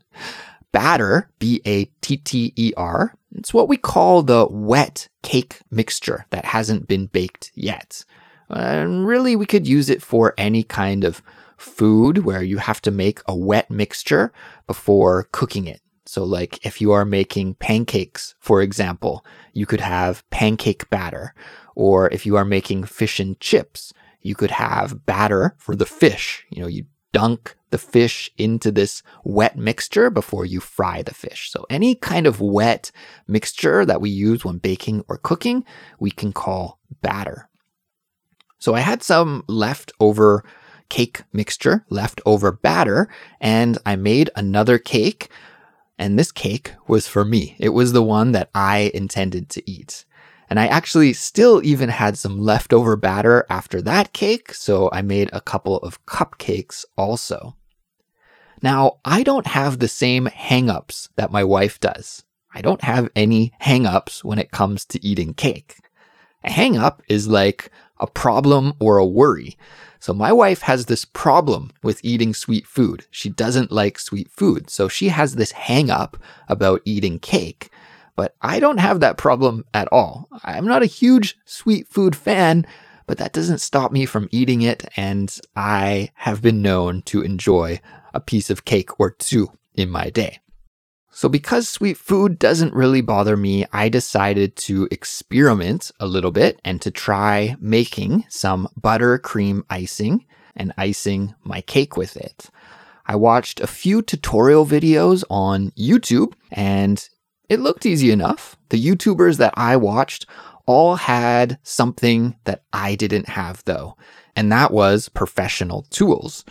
Batter, 0.70 1.28
B 1.40 1.60
A 1.66 1.86
T 2.00 2.16
T 2.16 2.52
E 2.54 2.72
R, 2.76 3.16
it's 3.34 3.52
what 3.52 3.68
we 3.68 3.76
call 3.76 4.22
the 4.22 4.46
wet 4.48 5.08
cake 5.24 5.62
mixture 5.72 6.26
that 6.30 6.44
hasn't 6.44 6.86
been 6.86 7.06
baked 7.06 7.50
yet. 7.56 8.04
And 8.48 9.04
really, 9.04 9.34
we 9.34 9.46
could 9.46 9.66
use 9.66 9.90
it 9.90 10.00
for 10.00 10.32
any 10.38 10.62
kind 10.62 11.02
of 11.02 11.20
food 11.56 12.18
where 12.18 12.44
you 12.44 12.58
have 12.58 12.80
to 12.82 12.92
make 12.92 13.18
a 13.26 13.34
wet 13.34 13.68
mixture 13.68 14.32
before 14.68 15.26
cooking 15.32 15.66
it. 15.66 15.80
So, 16.08 16.24
like 16.24 16.64
if 16.64 16.80
you 16.80 16.92
are 16.92 17.04
making 17.04 17.56
pancakes, 17.56 18.34
for 18.40 18.62
example, 18.62 19.26
you 19.52 19.66
could 19.66 19.82
have 19.82 20.24
pancake 20.30 20.88
batter. 20.88 21.34
Or 21.74 22.08
if 22.08 22.24
you 22.24 22.34
are 22.36 22.46
making 22.46 22.84
fish 22.84 23.20
and 23.20 23.38
chips, 23.40 23.92
you 24.22 24.34
could 24.34 24.52
have 24.52 25.04
batter 25.04 25.54
for 25.58 25.76
the 25.76 25.84
fish. 25.84 26.46
You 26.48 26.62
know, 26.62 26.66
you 26.66 26.86
dunk 27.12 27.56
the 27.68 27.76
fish 27.76 28.30
into 28.38 28.72
this 28.72 29.02
wet 29.22 29.58
mixture 29.58 30.08
before 30.08 30.46
you 30.46 30.60
fry 30.60 31.02
the 31.02 31.12
fish. 31.12 31.50
So 31.50 31.66
any 31.68 31.94
kind 31.94 32.26
of 32.26 32.40
wet 32.40 32.90
mixture 33.26 33.84
that 33.84 34.00
we 34.00 34.08
use 34.08 34.46
when 34.46 34.56
baking 34.56 35.04
or 35.08 35.18
cooking, 35.18 35.62
we 36.00 36.10
can 36.10 36.32
call 36.32 36.78
batter. 37.02 37.50
So 38.58 38.74
I 38.74 38.80
had 38.80 39.02
some 39.02 39.44
leftover 39.46 40.42
cake 40.88 41.24
mixture, 41.34 41.84
leftover 41.90 42.50
batter, 42.50 43.10
and 43.42 43.76
I 43.84 43.96
made 43.96 44.30
another 44.34 44.78
cake. 44.78 45.28
And 45.98 46.18
this 46.18 46.30
cake 46.30 46.74
was 46.86 47.08
for 47.08 47.24
me. 47.24 47.56
It 47.58 47.70
was 47.70 47.92
the 47.92 48.02
one 48.02 48.32
that 48.32 48.50
I 48.54 48.90
intended 48.94 49.48
to 49.50 49.70
eat. 49.70 50.04
And 50.48 50.58
I 50.58 50.66
actually 50.66 51.12
still 51.12 51.60
even 51.62 51.88
had 51.88 52.16
some 52.16 52.40
leftover 52.40 52.96
batter 52.96 53.44
after 53.50 53.82
that 53.82 54.12
cake, 54.12 54.54
so 54.54 54.88
I 54.92 55.02
made 55.02 55.28
a 55.32 55.40
couple 55.40 55.76
of 55.78 56.04
cupcakes 56.06 56.84
also. 56.96 57.56
Now, 58.62 58.98
I 59.04 59.22
don't 59.22 59.46
have 59.46 59.78
the 59.78 59.88
same 59.88 60.26
hangups 60.26 61.08
that 61.16 61.30
my 61.30 61.44
wife 61.44 61.78
does. 61.80 62.24
I 62.54 62.62
don't 62.62 62.82
have 62.82 63.10
any 63.14 63.52
hangups 63.62 64.24
when 64.24 64.38
it 64.38 64.50
comes 64.50 64.84
to 64.86 65.04
eating 65.04 65.34
cake. 65.34 65.76
A 66.44 66.50
hangup 66.50 67.00
is 67.08 67.28
like 67.28 67.70
a 68.00 68.06
problem 68.06 68.72
or 68.80 68.96
a 68.96 69.06
worry. 69.06 69.56
So 70.00 70.12
my 70.12 70.32
wife 70.32 70.62
has 70.62 70.86
this 70.86 71.04
problem 71.04 71.70
with 71.82 72.00
eating 72.04 72.34
sweet 72.34 72.66
food. 72.66 73.06
She 73.10 73.28
doesn't 73.28 73.72
like 73.72 73.98
sweet 73.98 74.30
food. 74.30 74.70
So 74.70 74.88
she 74.88 75.08
has 75.08 75.34
this 75.34 75.52
hang 75.52 75.90
up 75.90 76.16
about 76.48 76.82
eating 76.84 77.18
cake. 77.18 77.70
But 78.16 78.34
I 78.42 78.58
don't 78.58 78.78
have 78.78 79.00
that 79.00 79.16
problem 79.16 79.64
at 79.74 79.88
all. 79.92 80.28
I'm 80.42 80.66
not 80.66 80.82
a 80.82 80.86
huge 80.86 81.36
sweet 81.44 81.86
food 81.88 82.16
fan, 82.16 82.66
but 83.06 83.18
that 83.18 83.32
doesn't 83.32 83.60
stop 83.60 83.90
me 83.90 84.06
from 84.06 84.28
eating 84.30 84.62
it, 84.62 84.84
and 84.96 85.36
I 85.56 86.10
have 86.14 86.42
been 86.42 86.60
known 86.60 87.02
to 87.02 87.22
enjoy 87.22 87.80
a 88.12 88.20
piece 88.20 88.50
of 88.50 88.64
cake 88.64 89.00
or 89.00 89.10
two 89.10 89.50
in 89.74 89.88
my 89.88 90.10
day. 90.10 90.40
So, 91.18 91.28
because 91.28 91.68
sweet 91.68 91.96
food 91.96 92.38
doesn't 92.38 92.74
really 92.74 93.00
bother 93.00 93.36
me, 93.36 93.66
I 93.72 93.88
decided 93.88 94.54
to 94.68 94.86
experiment 94.92 95.90
a 95.98 96.06
little 96.06 96.30
bit 96.30 96.60
and 96.64 96.80
to 96.82 96.92
try 96.92 97.56
making 97.58 98.24
some 98.28 98.68
buttercream 98.80 99.64
icing 99.68 100.26
and 100.54 100.72
icing 100.78 101.34
my 101.42 101.60
cake 101.60 101.96
with 101.96 102.16
it. 102.16 102.50
I 103.04 103.16
watched 103.16 103.58
a 103.58 103.66
few 103.66 104.00
tutorial 104.00 104.64
videos 104.64 105.24
on 105.28 105.72
YouTube 105.72 106.34
and 106.52 107.08
it 107.48 107.58
looked 107.58 107.84
easy 107.84 108.12
enough. 108.12 108.56
The 108.68 108.80
YouTubers 108.80 109.38
that 109.38 109.54
I 109.56 109.74
watched 109.74 110.24
all 110.66 110.94
had 110.94 111.58
something 111.64 112.36
that 112.44 112.62
I 112.72 112.94
didn't 112.94 113.28
have 113.30 113.64
though, 113.64 113.96
and 114.36 114.52
that 114.52 114.70
was 114.70 115.08
professional 115.08 115.82
tools. 115.90 116.44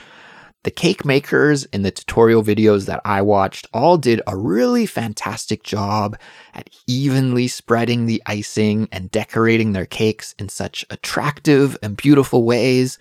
The 0.63 0.71
cake 0.71 1.05
makers 1.05 1.63
in 1.65 1.83
the 1.83 1.91
tutorial 1.91 2.43
videos 2.43 2.87
that 2.87 3.01
I 3.05 3.21
watched 3.21 3.67
all 3.73 3.97
did 3.97 4.21
a 4.27 4.35
really 4.35 4.85
fantastic 4.85 5.63
job 5.63 6.17
at 6.53 6.69
evenly 6.87 7.47
spreading 7.47 8.05
the 8.05 8.21
icing 8.25 8.89
and 8.91 9.09
decorating 9.09 9.71
their 9.71 9.85
cakes 9.85 10.35
in 10.37 10.49
such 10.49 10.85
attractive 10.89 11.77
and 11.81 11.95
beautiful 11.95 12.43
ways. 12.43 12.99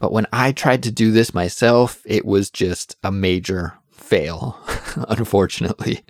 But 0.00 0.12
when 0.12 0.26
I 0.32 0.52
tried 0.52 0.82
to 0.82 0.90
do 0.90 1.12
this 1.12 1.32
myself, 1.32 2.02
it 2.04 2.26
was 2.26 2.50
just 2.50 2.96
a 3.02 3.12
major 3.12 3.78
fail, 3.90 4.58
unfortunately. 5.08 6.04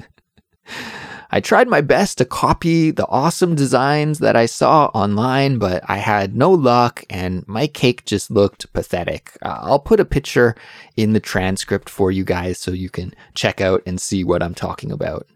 I 1.35 1.41
tried 1.41 1.67
my 1.67 1.81
best 1.81 2.19
to 2.19 2.27
copy 2.27 2.91
the 2.91 3.09
awesome 3.09 3.55
designs 3.55 4.19
that 4.19 4.37
I 4.37 4.45
saw 4.45 4.91
online, 4.93 5.57
but 5.57 5.83
I 5.89 5.97
had 5.97 6.37
no 6.37 6.51
luck 6.51 7.05
and 7.09 7.43
my 7.49 7.67
cake 7.67 8.05
just 8.05 8.31
looked 8.31 8.71
pathetic. 8.75 9.33
Uh, 9.41 9.61
I'll 9.63 9.79
put 9.79 9.99
a 9.99 10.05
picture 10.05 10.55
in 10.95 11.15
the 11.15 11.21
transcript 11.21 11.89
for 11.89 12.11
you 12.11 12.23
guys 12.23 12.59
so 12.59 12.73
you 12.73 12.91
can 12.91 13.15
check 13.33 13.63
out 13.63 13.83
and 13.87 13.99
see 13.99 14.25
what 14.25 14.43
I'm 14.43 14.55
talking 14.55 14.93
about. 14.93 15.27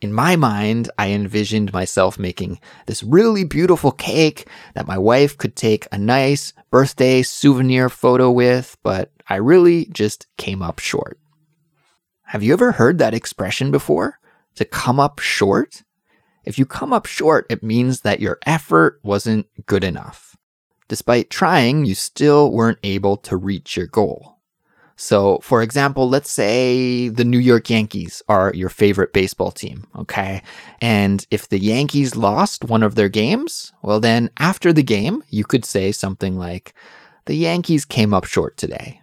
In 0.00 0.12
my 0.12 0.36
mind, 0.36 0.88
I 0.96 1.10
envisioned 1.10 1.72
myself 1.72 2.16
making 2.16 2.60
this 2.86 3.02
really 3.02 3.42
beautiful 3.42 3.90
cake 3.90 4.46
that 4.74 4.86
my 4.86 4.98
wife 4.98 5.36
could 5.36 5.56
take 5.56 5.88
a 5.90 5.98
nice 5.98 6.52
birthday 6.70 7.22
souvenir 7.22 7.88
photo 7.88 8.30
with, 8.30 8.76
but 8.84 9.10
I 9.28 9.34
really 9.36 9.86
just 9.86 10.28
came 10.36 10.62
up 10.62 10.78
short. 10.78 11.18
Have 12.26 12.44
you 12.44 12.52
ever 12.52 12.70
heard 12.70 12.98
that 12.98 13.14
expression 13.14 13.72
before? 13.72 14.20
To 14.56 14.64
come 14.64 15.00
up 15.00 15.18
short, 15.18 15.82
if 16.44 16.58
you 16.58 16.66
come 16.66 16.92
up 16.92 17.06
short, 17.06 17.46
it 17.50 17.62
means 17.62 18.00
that 18.00 18.20
your 18.20 18.38
effort 18.46 18.98
wasn't 19.02 19.46
good 19.66 19.84
enough. 19.84 20.36
Despite 20.88 21.30
trying, 21.30 21.84
you 21.84 21.94
still 21.94 22.50
weren't 22.50 22.78
able 22.82 23.16
to 23.18 23.36
reach 23.36 23.76
your 23.76 23.86
goal. 23.86 24.38
So, 24.96 25.38
for 25.38 25.62
example, 25.62 26.08
let's 26.08 26.30
say 26.30 27.08
the 27.08 27.24
New 27.24 27.38
York 27.38 27.70
Yankees 27.70 28.22
are 28.28 28.52
your 28.54 28.68
favorite 28.68 29.14
baseball 29.14 29.50
team, 29.50 29.86
okay? 29.96 30.42
And 30.82 31.26
if 31.30 31.48
the 31.48 31.58
Yankees 31.58 32.16
lost 32.16 32.64
one 32.64 32.82
of 32.82 32.96
their 32.96 33.08
games, 33.08 33.72
well, 33.80 33.98
then 33.98 34.28
after 34.38 34.74
the 34.74 34.82
game, 34.82 35.22
you 35.28 35.44
could 35.44 35.64
say 35.64 35.90
something 35.92 36.36
like, 36.36 36.74
the 37.24 37.34
Yankees 37.34 37.84
came 37.84 38.12
up 38.12 38.24
short 38.24 38.56
today. 38.56 39.00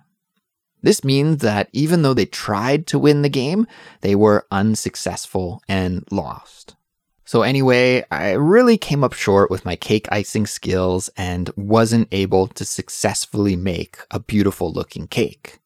This 0.88 1.04
means 1.04 1.42
that 1.42 1.68
even 1.74 2.02
though 2.02 2.14
they 2.14 2.26
tried 2.26 2.88
to 2.88 2.98
win 2.98 3.22
the 3.22 3.28
game, 3.28 3.68
they 4.00 4.16
were 4.16 4.48
unsuccessful 4.52 5.62
and 5.68 6.06
lost. 6.12 6.78
So, 7.26 7.42
anyway, 7.42 8.06
I 8.10 8.32
really 8.32 8.78
came 8.78 9.04
up 9.04 9.12
short 9.12 9.52
with 9.52 9.66
my 9.66 9.76
cake 9.76 10.08
icing 10.14 10.46
skills 10.46 11.10
and 11.18 11.52
wasn't 11.58 12.08
able 12.14 12.48
to 12.48 12.64
successfully 12.64 13.58
make 13.58 13.98
a 14.12 14.22
beautiful 14.22 14.72
looking 14.72 15.08
cake. 15.08 15.60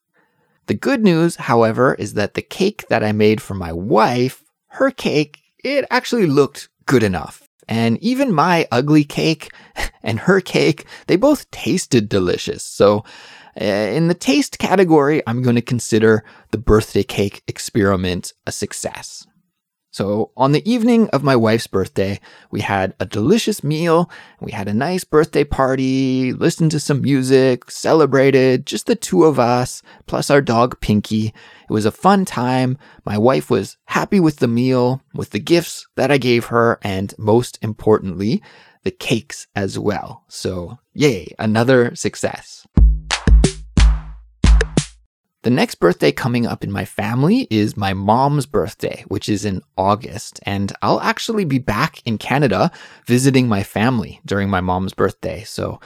The 0.66 0.74
good 0.74 1.04
news, 1.04 1.36
however, 1.36 1.94
is 1.94 2.16
that 2.16 2.34
the 2.34 2.42
cake 2.42 2.88
that 2.90 3.04
I 3.04 3.12
made 3.12 3.44
for 3.44 3.54
my 3.54 3.72
wife, 3.72 4.44
her 4.70 4.90
cake, 4.90 5.38
it 5.64 5.86
actually 5.92 6.26
looked 6.26 6.68
good 6.88 7.04
enough. 7.04 7.48
And 7.68 8.00
even 8.00 8.34
my 8.34 8.68
ugly 8.72 9.04
cake 9.04 9.52
and 10.02 10.22
her 10.22 10.42
cake, 10.42 10.88
they 11.06 11.16
both 11.16 11.52
tasted 11.52 12.10
delicious. 12.10 12.64
So 12.64 13.06
Uh, 13.60 13.66
in 13.66 14.08
the 14.08 14.14
taste 14.14 14.60
category, 14.60 15.22
I'm 15.28 15.42
going 15.42 15.56
to 15.56 15.62
consider 15.62 16.24
the 16.52 16.58
birthday 16.58 17.04
cake 17.04 17.44
experiment 17.48 18.34
a 18.46 18.52
success. 18.52 19.26
So, 19.94 20.32
on 20.38 20.54
the 20.54 20.72
evening 20.72 21.10
of 21.10 21.22
my 21.22 21.36
wife's 21.36 21.68
birthday, 21.68 22.22
we 22.50 22.62
had 22.62 22.96
a 23.02 23.06
delicious 23.06 23.62
meal, 23.62 24.10
we 24.40 24.54
had 24.54 24.70
a 24.70 24.74
nice 24.74 25.04
birthday 25.04 25.44
party, 25.44 26.32
listened 26.32 26.72
to 26.72 26.80
some 26.80 27.02
music, 27.02 27.70
celebrated, 27.70 28.66
just 28.66 28.86
the 28.86 28.96
two 28.96 29.26
of 29.26 29.38
us, 29.38 29.84
plus 30.08 30.30
our 30.30 30.40
dog 30.40 30.80
Pinky. 30.80 31.28
It 31.28 31.74
was 31.74 31.86
a 31.86 31.92
fun 31.92 32.24
time. 32.24 32.78
My 33.04 33.18
wife 33.18 33.50
was 33.50 33.76
happy 33.88 34.22
with 34.22 34.38
the 34.38 34.48
meal, 34.48 35.02
with 35.14 35.32
the 35.32 35.40
gifts 35.40 35.86
that 35.98 36.10
I 36.10 36.18
gave 36.18 36.46
her, 36.46 36.80
and 36.84 37.14
most 37.18 37.60
importantly, 37.62 38.42
the 38.84 38.92
cakes 38.92 39.48
as 39.58 39.78
well. 39.78 40.24
So, 40.30 40.80
yay, 40.94 41.36
another 41.38 41.96
success. 41.96 42.66
The 45.44 45.50
next 45.50 45.76
birthday 45.76 46.12
coming 46.12 46.46
up 46.46 46.64
in 46.64 46.72
my 46.72 46.86
family 46.86 47.48
is 47.50 47.76
my 47.76 47.96
mom's 47.96 48.46
birthday, 48.46 49.04
which 49.08 49.28
is 49.28 49.44
in 49.44 49.64
August. 49.76 50.40
And 50.44 50.72
I'll 50.84 51.02
actually 51.02 51.46
be 51.46 51.58
back 51.58 52.06
in 52.06 52.20
Canada 52.20 52.70
visiting 53.08 53.48
my 53.48 53.64
family 53.64 54.22
during 54.24 54.52
my 54.52 54.62
mom's 54.62 54.94
birthday. 54.94 55.44
So 55.44 55.80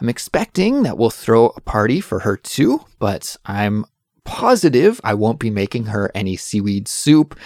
I'm 0.00 0.08
expecting 0.08 0.82
that 0.84 0.96
we'll 0.96 1.10
throw 1.10 1.48
a 1.48 1.60
party 1.60 2.00
for 2.00 2.20
her 2.20 2.38
too, 2.38 2.86
but 2.98 3.36
I'm 3.44 3.84
positive 4.24 4.98
I 5.04 5.12
won't 5.12 5.38
be 5.38 5.50
making 5.50 5.86
her 5.86 6.10
any 6.14 6.36
seaweed 6.36 6.88
soup. 6.88 7.38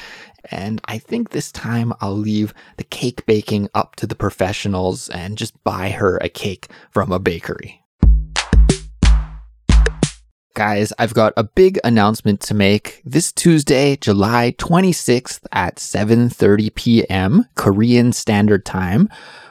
And 0.52 0.80
I 0.84 0.98
think 0.98 1.30
this 1.30 1.50
time 1.50 1.92
I'll 2.00 2.16
leave 2.16 2.54
the 2.76 2.84
cake 2.84 3.26
baking 3.26 3.70
up 3.74 3.96
to 3.96 4.06
the 4.06 4.14
professionals 4.14 5.08
and 5.08 5.36
just 5.36 5.64
buy 5.64 5.90
her 5.90 6.18
a 6.18 6.28
cake 6.28 6.68
from 6.92 7.10
a 7.10 7.18
bakery. 7.18 7.82
Guys, 10.56 10.90
I've 10.98 11.12
got 11.12 11.34
a 11.36 11.44
big 11.44 11.78
announcement 11.84 12.40
to 12.40 12.54
make. 12.54 13.02
This 13.04 13.30
Tuesday, 13.30 13.94
July 13.94 14.54
26th 14.56 15.40
at 15.52 15.76
7:30 15.76 16.74
p.m. 16.74 17.44
Korean 17.56 18.10
Standard 18.14 18.64
Time, 18.64 19.10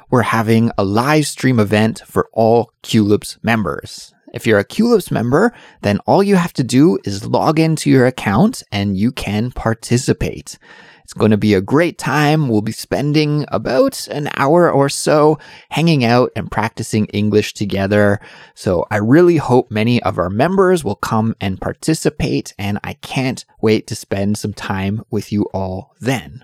we're 0.10 0.24
having 0.24 0.72
a 0.80 0.84
live 0.84 1.28
stream 1.28 1.60
event 1.60 2.02
for 2.08 2.28
all 2.34 2.72
Culips 2.82 3.38
members. 3.44 4.16
If 4.34 4.48
you're 4.48 4.58
a 4.58 4.66
Culips 4.66 5.12
member, 5.12 5.54
then 5.84 6.00
all 6.08 6.24
you 6.24 6.38
have 6.38 6.54
to 6.54 6.64
do 6.64 6.98
is 7.04 7.28
log 7.28 7.60
into 7.60 7.92
your 7.92 8.08
account 8.08 8.64
and 8.72 8.98
you 8.98 9.12
can 9.12 9.52
participate. 9.52 10.58
It's 11.06 11.14
going 11.14 11.30
to 11.30 11.38
be 11.38 11.54
a 11.54 11.62
great 11.62 12.00
time. 12.00 12.50
We'll 12.50 12.64
be 12.64 12.72
spending 12.72 13.46
about 13.50 14.08
an 14.08 14.28
hour 14.38 14.72
or 14.72 14.90
so 14.90 15.38
hanging 15.70 16.04
out 16.04 16.32
and 16.36 16.50
practicing 16.50 17.06
English 17.06 17.54
together. 17.54 18.20
So 18.56 18.88
I 18.90 18.98
really 18.98 19.38
hope 19.38 19.70
many 19.70 20.02
of 20.02 20.18
our 20.18 20.32
members 20.32 20.84
will 20.84 20.96
come 20.96 21.36
and 21.40 21.62
participate, 21.62 22.56
and 22.58 22.80
I 22.84 22.94
can't 22.94 23.46
wait 23.62 23.86
to 23.86 23.96
spend 23.96 24.40
some 24.40 24.54
time 24.54 25.04
with 25.12 25.32
you 25.32 25.44
all 25.54 25.94
then. 26.00 26.44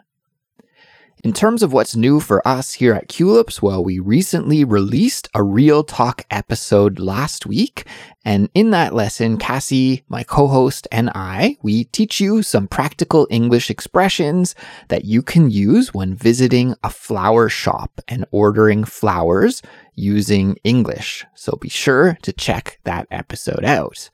In 1.24 1.34
terms 1.34 1.62
of 1.62 1.72
what's 1.72 1.96
new 1.96 2.20
for 2.20 2.46
us 2.48 2.74
here 2.74 2.96
at 2.96 3.08
Culips, 3.08 3.62
well, 3.62 3.84
we 3.84 4.00
recently 4.00 4.64
released 4.64 5.30
a 5.36 5.44
Real 5.44 5.84
Talk 5.84 6.26
episode 6.32 6.98
last 6.98 7.46
week. 7.46 7.86
And 8.26 8.50
in 8.56 8.72
that 8.72 8.96
lesson, 8.96 9.38
Cassie, 9.38 10.04
my 10.10 10.24
co-host, 10.24 10.88
and 10.92 11.12
I, 11.14 11.58
we 11.62 11.84
teach 11.84 12.20
you 12.20 12.42
some 12.42 12.68
practical 12.68 13.28
English 13.30 13.70
expressions 13.70 14.56
that 14.88 15.06
you 15.06 15.22
can 15.22 15.52
use 15.52 15.94
when 15.94 16.16
visiting 16.16 16.74
a 16.84 16.90
flower 16.90 17.50
shop 17.50 18.02
and 18.08 18.26
ordering 18.32 18.84
flowers 18.84 19.62
using 19.94 20.58
English. 20.64 21.24
So 21.36 21.56
be 21.62 21.70
sure 21.70 22.18
to 22.24 22.34
check 22.34 22.80
that 22.84 23.06
episode 23.12 23.64
out. 23.64 24.10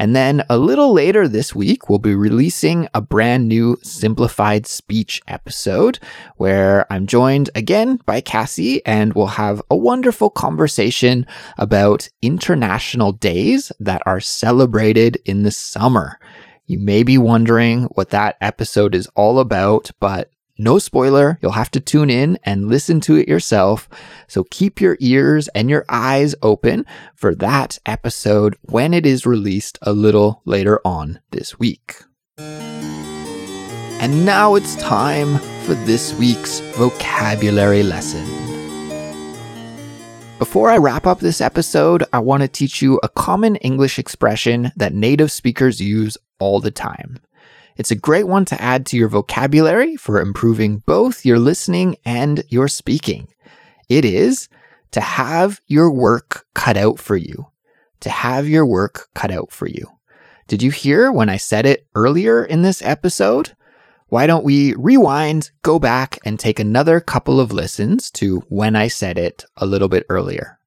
And 0.00 0.16
then 0.16 0.42
a 0.48 0.56
little 0.56 0.94
later 0.94 1.28
this 1.28 1.54
week, 1.54 1.90
we'll 1.90 1.98
be 1.98 2.14
releasing 2.14 2.88
a 2.94 3.02
brand 3.02 3.46
new 3.48 3.76
simplified 3.82 4.66
speech 4.66 5.20
episode 5.28 5.98
where 6.38 6.90
I'm 6.90 7.06
joined 7.06 7.50
again 7.54 8.00
by 8.06 8.22
Cassie 8.22 8.80
and 8.86 9.12
we'll 9.12 9.26
have 9.26 9.60
a 9.70 9.76
wonderful 9.76 10.30
conversation 10.30 11.26
about 11.58 12.08
international 12.22 13.12
days 13.12 13.72
that 13.78 14.00
are 14.06 14.20
celebrated 14.20 15.18
in 15.26 15.42
the 15.42 15.50
summer. 15.50 16.18
You 16.66 16.78
may 16.78 17.02
be 17.02 17.18
wondering 17.18 17.82
what 17.92 18.08
that 18.08 18.38
episode 18.40 18.94
is 18.94 19.06
all 19.16 19.38
about, 19.38 19.90
but 20.00 20.30
no 20.60 20.78
spoiler, 20.78 21.38
you'll 21.40 21.52
have 21.52 21.70
to 21.70 21.80
tune 21.80 22.10
in 22.10 22.38
and 22.44 22.68
listen 22.68 23.00
to 23.00 23.16
it 23.16 23.26
yourself. 23.26 23.88
So 24.28 24.44
keep 24.44 24.80
your 24.80 24.98
ears 25.00 25.48
and 25.48 25.70
your 25.70 25.86
eyes 25.88 26.34
open 26.42 26.84
for 27.14 27.34
that 27.36 27.78
episode 27.86 28.56
when 28.62 28.92
it 28.92 29.06
is 29.06 29.24
released 29.24 29.78
a 29.80 29.92
little 29.92 30.42
later 30.44 30.80
on 30.84 31.20
this 31.30 31.58
week. 31.58 31.96
And 32.38 34.24
now 34.26 34.54
it's 34.54 34.76
time 34.76 35.38
for 35.64 35.74
this 35.74 36.14
week's 36.14 36.60
vocabulary 36.76 37.82
lesson. 37.82 38.24
Before 40.38 40.70
I 40.70 40.78
wrap 40.78 41.06
up 41.06 41.20
this 41.20 41.40
episode, 41.40 42.04
I 42.12 42.18
want 42.18 42.42
to 42.42 42.48
teach 42.48 42.80
you 42.80 43.00
a 43.02 43.08
common 43.08 43.56
English 43.56 43.98
expression 43.98 44.72
that 44.76 44.94
native 44.94 45.32
speakers 45.32 45.80
use 45.80 46.16
all 46.38 46.60
the 46.60 46.70
time. 46.70 47.18
It's 47.80 47.90
a 47.90 47.94
great 47.94 48.28
one 48.28 48.44
to 48.44 48.60
add 48.60 48.84
to 48.86 48.98
your 48.98 49.08
vocabulary 49.08 49.96
for 49.96 50.20
improving 50.20 50.80
both 50.80 51.24
your 51.24 51.38
listening 51.38 51.96
and 52.04 52.44
your 52.50 52.68
speaking. 52.68 53.28
It 53.88 54.04
is 54.04 54.50
to 54.90 55.00
have 55.00 55.62
your 55.66 55.90
work 55.90 56.44
cut 56.52 56.76
out 56.76 56.98
for 56.98 57.16
you. 57.16 57.46
To 58.00 58.10
have 58.10 58.46
your 58.46 58.66
work 58.66 59.08
cut 59.14 59.30
out 59.30 59.50
for 59.50 59.66
you. 59.66 59.86
Did 60.46 60.62
you 60.62 60.70
hear 60.70 61.10
when 61.10 61.30
I 61.30 61.38
said 61.38 61.64
it 61.64 61.86
earlier 61.94 62.44
in 62.44 62.60
this 62.60 62.82
episode? 62.82 63.56
Why 64.08 64.26
don't 64.26 64.44
we 64.44 64.74
rewind, 64.74 65.50
go 65.62 65.78
back, 65.78 66.18
and 66.22 66.38
take 66.38 66.60
another 66.60 67.00
couple 67.00 67.40
of 67.40 67.50
listens 67.50 68.10
to 68.10 68.40
when 68.50 68.76
I 68.76 68.88
said 68.88 69.16
it 69.16 69.46
a 69.56 69.64
little 69.64 69.88
bit 69.88 70.04
earlier? 70.10 70.58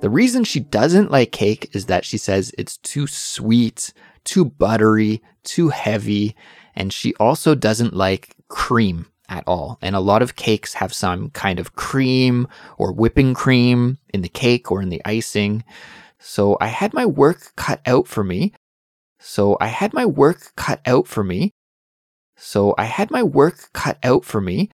The 0.00 0.10
reason 0.10 0.44
she 0.44 0.60
doesn't 0.60 1.10
like 1.10 1.32
cake 1.32 1.70
is 1.72 1.86
that 1.86 2.04
she 2.04 2.18
says 2.18 2.52
it's 2.58 2.76
too 2.76 3.06
sweet, 3.06 3.92
too 4.28 4.44
buttery, 4.44 5.22
too 5.42 5.70
heavy, 5.70 6.36
and 6.76 6.92
she 6.92 7.14
also 7.14 7.54
doesn't 7.54 7.94
like 7.94 8.36
cream 8.48 9.06
at 9.30 9.42
all. 9.46 9.78
And 9.80 9.96
a 9.96 10.00
lot 10.00 10.20
of 10.20 10.36
cakes 10.36 10.74
have 10.74 10.92
some 10.92 11.30
kind 11.30 11.58
of 11.58 11.74
cream 11.74 12.46
or 12.76 12.92
whipping 12.92 13.32
cream 13.32 13.98
in 14.12 14.20
the 14.20 14.28
cake 14.28 14.70
or 14.70 14.82
in 14.82 14.90
the 14.90 15.00
icing. 15.04 15.64
So 16.18 16.58
I 16.60 16.66
had 16.66 16.92
my 16.92 17.06
work 17.06 17.52
cut 17.56 17.80
out 17.86 18.06
for 18.06 18.22
me. 18.22 18.52
So 19.18 19.56
I 19.60 19.68
had 19.68 19.94
my 19.94 20.04
work 20.04 20.52
cut 20.56 20.80
out 20.84 21.06
for 21.06 21.24
me. 21.24 21.52
So 22.36 22.74
I 22.76 22.84
had 22.84 23.10
my 23.10 23.22
work 23.22 23.72
cut 23.72 23.98
out 24.02 24.24
for 24.24 24.40
me. 24.40 24.70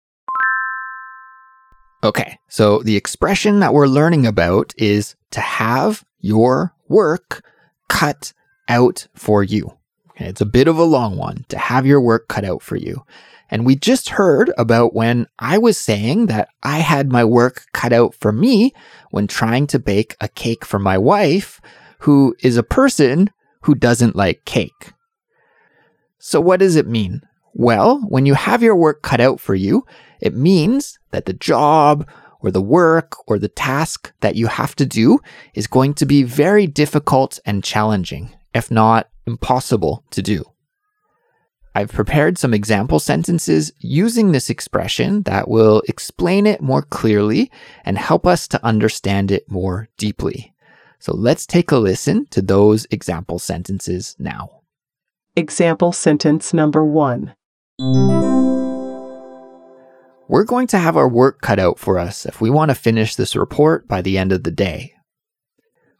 Okay, 2.04 2.38
so 2.48 2.80
the 2.82 2.96
expression 2.96 3.60
that 3.60 3.72
we're 3.72 3.88
learning 3.88 4.26
about 4.26 4.72
is 4.76 5.16
to 5.32 5.40
have 5.40 6.04
your 6.20 6.74
work 6.86 7.42
cut 7.88 8.32
out 8.68 9.06
for 9.14 9.42
you. 9.42 9.78
Okay, 10.10 10.26
it's 10.26 10.40
a 10.40 10.46
bit 10.46 10.68
of 10.68 10.78
a 10.78 10.84
long 10.84 11.16
one 11.16 11.44
to 11.48 11.58
have 11.58 11.86
your 11.86 12.00
work 12.00 12.28
cut 12.28 12.44
out 12.44 12.62
for 12.62 12.76
you. 12.76 13.04
And 13.50 13.64
we 13.64 13.76
just 13.76 14.10
heard 14.10 14.52
about 14.58 14.94
when 14.94 15.26
I 15.38 15.58
was 15.58 15.78
saying 15.78 16.26
that 16.26 16.48
I 16.62 16.78
had 16.78 17.10
my 17.10 17.24
work 17.24 17.66
cut 17.72 17.92
out 17.92 18.14
for 18.14 18.30
me 18.30 18.74
when 19.10 19.26
trying 19.26 19.66
to 19.68 19.78
bake 19.78 20.16
a 20.20 20.28
cake 20.28 20.64
for 20.64 20.78
my 20.78 20.98
wife, 20.98 21.60
who 22.00 22.36
is 22.40 22.56
a 22.56 22.62
person 22.62 23.30
who 23.62 23.74
doesn't 23.74 24.16
like 24.16 24.44
cake. 24.44 24.92
So, 26.18 26.40
what 26.40 26.60
does 26.60 26.76
it 26.76 26.86
mean? 26.86 27.22
Well, 27.54 28.00
when 28.08 28.26
you 28.26 28.34
have 28.34 28.62
your 28.62 28.76
work 28.76 29.02
cut 29.02 29.20
out 29.20 29.40
for 29.40 29.54
you, 29.54 29.86
it 30.20 30.34
means 30.34 30.98
that 31.10 31.24
the 31.24 31.32
job 31.32 32.06
or 32.40 32.50
the 32.50 32.62
work 32.62 33.16
or 33.26 33.38
the 33.38 33.48
task 33.48 34.12
that 34.20 34.36
you 34.36 34.46
have 34.46 34.76
to 34.76 34.86
do 34.86 35.20
is 35.54 35.66
going 35.66 35.94
to 35.94 36.06
be 36.06 36.22
very 36.22 36.66
difficult 36.66 37.38
and 37.46 37.64
challenging 37.64 38.34
if 38.54 38.70
not 38.70 39.08
impossible 39.26 40.04
to 40.10 40.22
do. 40.22 40.44
I've 41.74 41.92
prepared 41.92 42.38
some 42.38 42.54
example 42.54 42.98
sentences 42.98 43.72
using 43.78 44.32
this 44.32 44.50
expression 44.50 45.22
that 45.22 45.48
will 45.48 45.82
explain 45.88 46.46
it 46.46 46.60
more 46.60 46.82
clearly 46.82 47.52
and 47.84 47.96
help 47.96 48.26
us 48.26 48.48
to 48.48 48.64
understand 48.64 49.30
it 49.30 49.48
more 49.50 49.88
deeply. 49.96 50.54
So 50.98 51.14
let's 51.14 51.46
take 51.46 51.70
a 51.70 51.76
listen 51.76 52.26
to 52.30 52.42
those 52.42 52.86
example 52.90 53.38
sentences 53.38 54.16
now. 54.18 54.62
Example 55.36 55.92
sentence 55.92 56.52
number 56.52 56.84
one. 56.84 57.34
We're 60.26 60.44
going 60.44 60.66
to 60.68 60.78
have 60.78 60.96
our 60.96 61.08
work 61.08 61.40
cut 61.40 61.60
out 61.60 61.78
for 61.78 61.96
us 61.98 62.26
if 62.26 62.40
we 62.40 62.50
want 62.50 62.70
to 62.70 62.74
finish 62.74 63.14
this 63.14 63.36
report 63.36 63.86
by 63.86 64.02
the 64.02 64.18
end 64.18 64.32
of 64.32 64.42
the 64.42 64.50
day. 64.50 64.94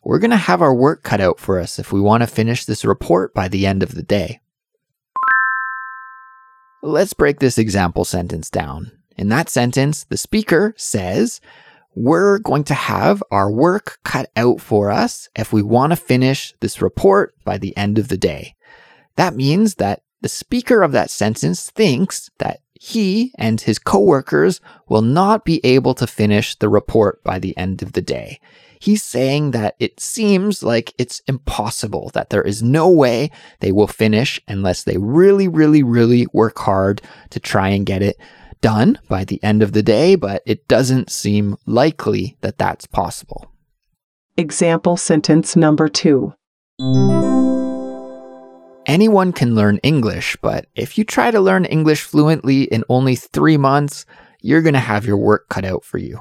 We're 0.08 0.20
going 0.20 0.30
to 0.30 0.38
have 0.38 0.62
our 0.62 0.74
work 0.74 1.02
cut 1.02 1.20
out 1.20 1.38
for 1.38 1.60
us 1.60 1.78
if 1.78 1.92
we 1.92 2.00
want 2.00 2.22
to 2.22 2.26
finish 2.26 2.64
this 2.64 2.82
report 2.82 3.34
by 3.34 3.46
the 3.46 3.66
end 3.66 3.82
of 3.82 3.94
the 3.94 4.02
day. 4.02 4.40
Let's 6.82 7.12
break 7.12 7.40
this 7.40 7.58
example 7.58 8.06
sentence 8.06 8.48
down. 8.48 8.90
In 9.18 9.28
that 9.28 9.50
sentence, 9.50 10.04
the 10.04 10.16
speaker 10.16 10.72
says, 10.78 11.42
We're 11.94 12.38
going 12.38 12.64
to 12.64 12.74
have 12.74 13.22
our 13.30 13.50
work 13.50 13.98
cut 14.02 14.30
out 14.34 14.62
for 14.62 14.90
us 14.90 15.28
if 15.36 15.52
we 15.52 15.60
want 15.60 15.92
to 15.92 15.96
finish 15.96 16.54
this 16.60 16.80
report 16.80 17.34
by 17.44 17.58
the 17.58 17.76
end 17.76 17.98
of 17.98 18.08
the 18.08 18.16
day. 18.16 18.54
That 19.16 19.36
means 19.36 19.74
that 19.74 20.00
the 20.22 20.30
speaker 20.30 20.82
of 20.82 20.92
that 20.92 21.10
sentence 21.10 21.68
thinks 21.68 22.30
that 22.38 22.60
he 22.80 23.30
and 23.34 23.60
his 23.60 23.78
coworkers 23.78 24.62
will 24.88 25.02
not 25.02 25.44
be 25.44 25.60
able 25.64 25.92
to 25.92 26.06
finish 26.06 26.54
the 26.54 26.70
report 26.70 27.22
by 27.24 27.38
the 27.38 27.54
end 27.58 27.82
of 27.82 27.92
the 27.92 28.00
day 28.00 28.40
he's 28.80 29.02
saying 29.02 29.52
that 29.52 29.76
it 29.78 30.00
seems 30.00 30.62
like 30.62 30.94
it's 30.98 31.20
impossible, 31.26 32.10
that 32.14 32.30
there 32.30 32.42
is 32.42 32.62
no 32.62 32.88
way 32.88 33.30
they 33.60 33.72
will 33.72 33.86
finish 33.86 34.40
unless 34.48 34.84
they 34.84 34.96
really, 34.96 35.48
really, 35.48 35.82
really 35.82 36.26
work 36.32 36.58
hard 36.58 37.02
to 37.30 37.40
try 37.40 37.68
and 37.68 37.86
get 37.86 38.02
it 38.02 38.18
done 38.60 38.98
by 39.08 39.24
the 39.24 39.42
end 39.42 39.62
of 39.62 39.72
the 39.72 39.82
day, 39.82 40.16
but 40.16 40.42
it 40.46 40.66
doesn't 40.68 41.10
seem 41.10 41.56
likely 41.66 42.36
that 42.40 42.58
that's 42.58 42.86
possible. 42.86 43.50
Example 44.36 44.96
sentence 44.96 45.56
number 45.56 45.88
two. 45.88 46.34
Anyone 48.86 49.32
can 49.32 49.54
learn 49.54 49.78
English, 49.78 50.36
but 50.40 50.66
if 50.74 50.96
you 50.96 51.04
try 51.04 51.30
to 51.30 51.40
learn 51.40 51.66
English 51.66 52.02
fluently 52.02 52.62
in 52.62 52.84
only 52.88 53.16
three 53.16 53.56
months, 53.56 54.06
you're 54.40 54.62
going 54.62 54.74
to 54.74 54.80
have 54.80 55.04
your 55.04 55.16
work 55.16 55.48
cut 55.48 55.64
out 55.64 55.84
for 55.84 55.98
you. 55.98 56.20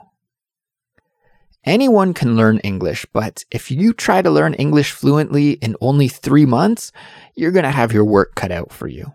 Anyone 1.65 2.13
can 2.13 2.37
learn 2.37 2.59
English, 2.59 3.05
but 3.11 3.43
if 3.51 3.69
you 3.69 3.93
try 3.93 4.21
to 4.21 4.31
learn 4.31 4.53
English 4.53 4.91
fluently 4.91 5.53
in 5.53 5.75
only 5.81 6.07
three 6.07 6.45
months, 6.45 6.91
you're 7.35 7.51
going 7.51 7.65
to 7.65 7.71
have 7.71 7.91
your 7.91 8.05
work 8.05 8.35
cut 8.35 8.51
out 8.51 8.71
for 8.71 8.87
you. 8.87 9.13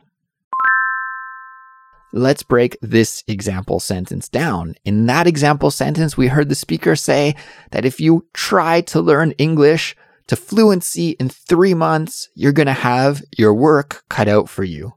Let's 2.14 2.42
break 2.42 2.76
this 2.82 3.24
example 3.26 3.80
sentence 3.80 4.28
down. 4.28 4.74
In 4.84 5.06
that 5.06 5.26
example 5.26 5.70
sentence, 5.70 6.14
we 6.14 6.28
heard 6.28 6.50
the 6.50 6.54
speaker 6.54 6.94
say 6.94 7.34
that 7.70 7.86
if 7.86 8.00
you 8.00 8.26
try 8.34 8.82
to 8.82 9.00
learn 9.00 9.32
English 9.32 9.96
to 10.26 10.36
fluency 10.36 11.10
in 11.18 11.30
three 11.30 11.72
months, 11.72 12.28
you're 12.34 12.52
going 12.52 12.66
to 12.66 12.74
have 12.74 13.22
your 13.38 13.54
work 13.54 14.04
cut 14.10 14.28
out 14.28 14.50
for 14.50 14.62
you. 14.62 14.92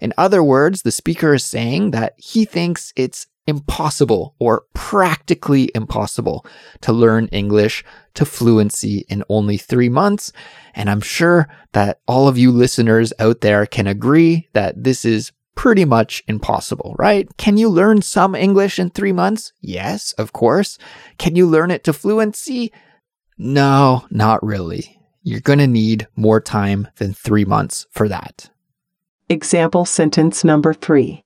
In 0.00 0.12
other 0.18 0.42
words, 0.42 0.82
the 0.82 0.90
speaker 0.90 1.34
is 1.34 1.44
saying 1.44 1.92
that 1.92 2.14
he 2.18 2.44
thinks 2.44 2.92
it's 2.96 3.28
impossible 3.46 4.34
or 4.38 4.64
practically 4.74 5.70
impossible 5.74 6.44
to 6.80 6.92
learn 6.92 7.28
English 7.28 7.84
to 8.14 8.24
fluency 8.24 9.04
in 9.08 9.22
only 9.28 9.56
three 9.56 9.88
months. 9.88 10.32
And 10.74 10.90
I'm 10.90 11.00
sure 11.00 11.48
that 11.72 12.00
all 12.06 12.28
of 12.28 12.38
you 12.38 12.50
listeners 12.50 13.12
out 13.18 13.40
there 13.40 13.66
can 13.66 13.86
agree 13.86 14.48
that 14.52 14.82
this 14.82 15.04
is 15.04 15.32
pretty 15.54 15.84
much 15.84 16.22
impossible, 16.28 16.94
right? 16.98 17.28
Can 17.38 17.56
you 17.56 17.68
learn 17.68 18.02
some 18.02 18.34
English 18.34 18.78
in 18.78 18.90
three 18.90 19.12
months? 19.12 19.52
Yes, 19.60 20.12
of 20.12 20.32
course. 20.32 20.78
Can 21.18 21.34
you 21.34 21.46
learn 21.46 21.70
it 21.70 21.82
to 21.84 21.92
fluency? 21.92 22.72
No, 23.38 24.06
not 24.10 24.42
really. 24.44 24.98
You're 25.22 25.40
going 25.40 25.58
to 25.58 25.66
need 25.66 26.06
more 26.14 26.40
time 26.40 26.88
than 26.96 27.12
three 27.12 27.44
months 27.44 27.86
for 27.90 28.08
that. 28.08 28.50
Example 29.28 29.84
sentence 29.84 30.44
number 30.44 30.72
3. 30.72 31.24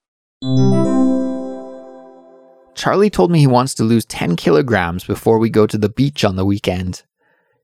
Charlie 2.75 3.11
told 3.11 3.31
me 3.31 3.41
he 3.41 3.47
wants 3.47 3.75
to 3.75 3.85
lose 3.85 4.05
10 4.07 4.37
kilograms 4.37 5.05
before 5.05 5.39
we 5.39 5.51
go 5.51 5.67
to 5.67 5.79
the 5.79 5.89
beach 5.89 6.25
on 6.25 6.37
the 6.37 6.45
weekend. 6.45 7.03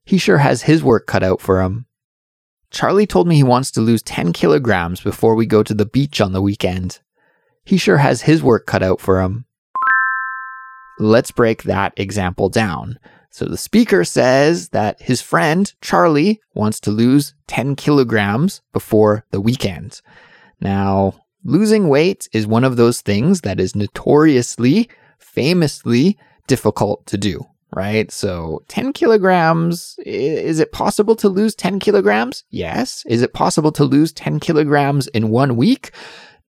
He 0.05 0.17
sure 0.17 0.37
has 0.37 0.63
his 0.63 0.83
work 0.83 1.07
cut 1.07 1.23
out 1.23 1.41
for 1.41 1.61
him. 1.61 1.85
Charlie 2.71 3.07
told 3.07 3.27
me 3.27 3.35
he 3.35 3.43
wants 3.43 3.71
to 3.71 3.81
lose 3.81 4.03
10 4.03 4.33
kilograms 4.33 5.01
before 5.01 5.35
we 5.35 5.45
go 5.45 5.63
to 5.63 5.73
the 5.73 5.85
beach 5.85 6.19
on 6.21 6.33
the 6.33 6.41
weekend. 6.41 6.99
He 7.65 7.77
sure 7.77 7.97
has 7.97 8.21
his 8.21 8.43
work 8.43 8.65
cut 8.65 8.83
out 8.83 9.01
for 9.01 9.21
him. 9.21 9.45
Let's 10.99 11.31
break 11.31 11.63
that 11.63 11.93
example 11.97 12.49
down. 12.49 12.99
So 13.29 13.45
the 13.45 13.57
speaker 13.57 14.03
says 14.03 14.69
that 14.69 15.01
his 15.01 15.21
friend, 15.21 15.71
Charlie, 15.81 16.41
wants 16.53 16.79
to 16.81 16.91
lose 16.91 17.33
10 17.47 17.75
kilograms 17.75 18.61
before 18.73 19.25
the 19.31 19.41
weekend. 19.41 20.01
Now, 20.59 21.13
losing 21.43 21.89
weight 21.89 22.27
is 22.33 22.47
one 22.47 22.63
of 22.63 22.77
those 22.77 23.01
things 23.01 23.41
that 23.41 23.59
is 23.59 23.75
notoriously, 23.75 24.89
famously 25.19 26.17
difficult 26.47 27.05
to 27.07 27.17
do, 27.17 27.45
right? 27.75 28.11
So 28.11 28.63
10 28.67 28.93
kilograms, 28.93 29.95
is 30.05 30.59
it 30.59 30.71
possible 30.71 31.15
to 31.17 31.29
lose 31.29 31.55
10 31.55 31.79
kilograms? 31.79 32.43
Yes. 32.49 33.03
Is 33.07 33.21
it 33.21 33.33
possible 33.33 33.71
to 33.73 33.83
lose 33.83 34.11
10 34.13 34.39
kilograms 34.39 35.07
in 35.07 35.29
one 35.29 35.55
week? 35.55 35.91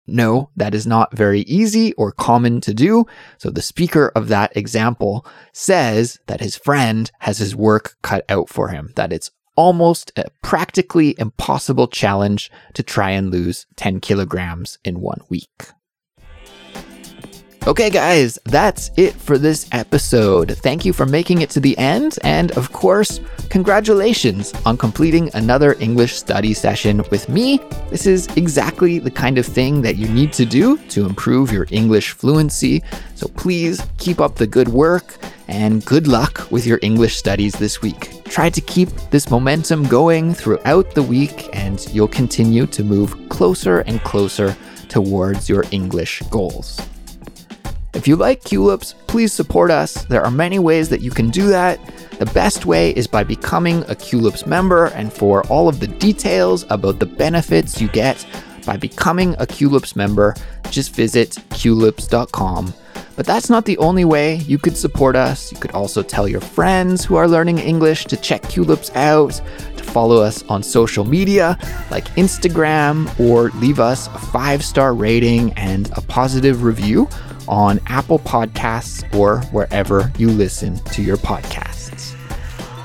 No, 0.07 0.49
that 0.55 0.73
is 0.73 0.87
not 0.87 1.15
very 1.15 1.41
easy 1.41 1.93
or 1.93 2.11
common 2.11 2.59
to 2.61 2.73
do. 2.73 3.05
So 3.37 3.49
the 3.49 3.61
speaker 3.61 4.11
of 4.15 4.27
that 4.29 4.55
example 4.57 5.25
says 5.53 6.19
that 6.27 6.41
his 6.41 6.57
friend 6.57 7.09
has 7.19 7.37
his 7.37 7.55
work 7.55 7.95
cut 8.01 8.25
out 8.27 8.49
for 8.49 8.69
him, 8.69 8.91
that 8.95 9.13
it's 9.13 9.31
almost 9.55 10.11
a 10.15 10.25
practically 10.41 11.15
impossible 11.19 11.87
challenge 11.87 12.51
to 12.73 12.83
try 12.83 13.11
and 13.11 13.31
lose 13.31 13.65
10 13.75 13.99
kilograms 13.99 14.77
in 14.83 15.01
one 15.01 15.21
week. 15.29 15.71
Okay, 17.67 17.91
guys, 17.91 18.39
that's 18.45 18.89
it 18.97 19.13
for 19.13 19.37
this 19.37 19.67
episode. 19.71 20.57
Thank 20.57 20.83
you 20.83 20.93
for 20.93 21.05
making 21.05 21.43
it 21.43 21.51
to 21.51 21.59
the 21.59 21.77
end. 21.77 22.17
And 22.23 22.51
of 22.53 22.73
course, 22.73 23.19
congratulations 23.51 24.51
on 24.65 24.77
completing 24.77 25.29
another 25.35 25.75
English 25.79 26.15
study 26.15 26.55
session 26.55 27.03
with 27.11 27.29
me. 27.29 27.59
This 27.91 28.07
is 28.07 28.25
exactly 28.35 28.97
the 28.97 29.11
kind 29.11 29.37
of 29.37 29.45
thing 29.45 29.83
that 29.83 29.97
you 29.97 30.07
need 30.07 30.33
to 30.33 30.45
do 30.45 30.79
to 30.89 31.05
improve 31.05 31.51
your 31.51 31.67
English 31.69 32.09
fluency. 32.13 32.81
So 33.13 33.27
please 33.27 33.79
keep 33.99 34.19
up 34.19 34.37
the 34.37 34.47
good 34.47 34.69
work 34.69 35.19
and 35.47 35.85
good 35.85 36.07
luck 36.07 36.49
with 36.49 36.65
your 36.65 36.79
English 36.81 37.15
studies 37.15 37.53
this 37.53 37.79
week. 37.79 38.23
Try 38.25 38.49
to 38.49 38.61
keep 38.61 38.89
this 39.11 39.29
momentum 39.29 39.87
going 39.87 40.33
throughout 40.33 40.95
the 40.95 41.03
week, 41.03 41.47
and 41.53 41.85
you'll 41.93 42.07
continue 42.07 42.65
to 42.65 42.83
move 42.83 43.15
closer 43.29 43.81
and 43.81 44.01
closer 44.03 44.57
towards 44.87 45.47
your 45.47 45.65
English 45.71 46.23
goals. 46.31 46.81
If 47.93 48.07
you 48.07 48.15
like 48.15 48.41
Culips, 48.43 48.93
please 49.07 49.33
support 49.33 49.69
us. 49.69 50.05
There 50.05 50.23
are 50.23 50.31
many 50.31 50.59
ways 50.59 50.87
that 50.89 51.01
you 51.01 51.11
can 51.11 51.29
do 51.29 51.47
that. 51.47 51.77
The 52.19 52.25
best 52.27 52.65
way 52.65 52.91
is 52.91 53.05
by 53.05 53.25
becoming 53.25 53.79
a 53.83 53.95
Culips 53.95 54.47
member, 54.47 54.85
and 54.87 55.11
for 55.11 55.45
all 55.47 55.67
of 55.67 55.81
the 55.81 55.87
details 55.87 56.65
about 56.69 56.99
the 56.99 57.05
benefits 57.05 57.81
you 57.81 57.89
get 57.89 58.25
by 58.65 58.77
becoming 58.77 59.33
a 59.33 59.45
Culips 59.45 59.95
member, 59.97 60.35
just 60.69 60.95
visit 60.95 61.31
culips.com. 61.49 62.73
But 63.17 63.25
that's 63.25 63.49
not 63.49 63.65
the 63.65 63.77
only 63.77 64.05
way 64.05 64.35
you 64.35 64.57
could 64.57 64.77
support 64.77 65.17
us. 65.17 65.51
You 65.51 65.57
could 65.59 65.71
also 65.71 66.01
tell 66.01 66.29
your 66.29 66.39
friends 66.39 67.03
who 67.03 67.15
are 67.15 67.27
learning 67.27 67.59
English 67.59 68.05
to 68.05 68.15
check 68.15 68.41
Culips 68.43 68.95
out, 68.95 69.41
to 69.75 69.83
follow 69.83 70.21
us 70.23 70.43
on 70.43 70.63
social 70.63 71.03
media 71.03 71.57
like 71.91 72.05
Instagram, 72.15 73.19
or 73.19 73.49
leave 73.59 73.81
us 73.81 74.07
a 74.07 74.17
five 74.17 74.63
star 74.63 74.93
rating 74.93 75.51
and 75.53 75.91
a 75.97 76.01
positive 76.01 76.63
review 76.63 77.09
on 77.51 77.79
Apple 77.85 78.17
Podcasts 78.17 79.13
or 79.13 79.41
wherever 79.51 80.11
you 80.17 80.29
listen 80.29 80.77
to 80.85 81.03
your 81.03 81.17
podcasts. 81.17 82.15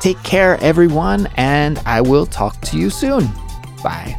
Take 0.00 0.22
care, 0.22 0.58
everyone, 0.60 1.28
and 1.36 1.78
I 1.86 2.02
will 2.02 2.26
talk 2.26 2.60
to 2.62 2.78
you 2.78 2.90
soon. 2.90 3.26
Bye. 3.82 4.18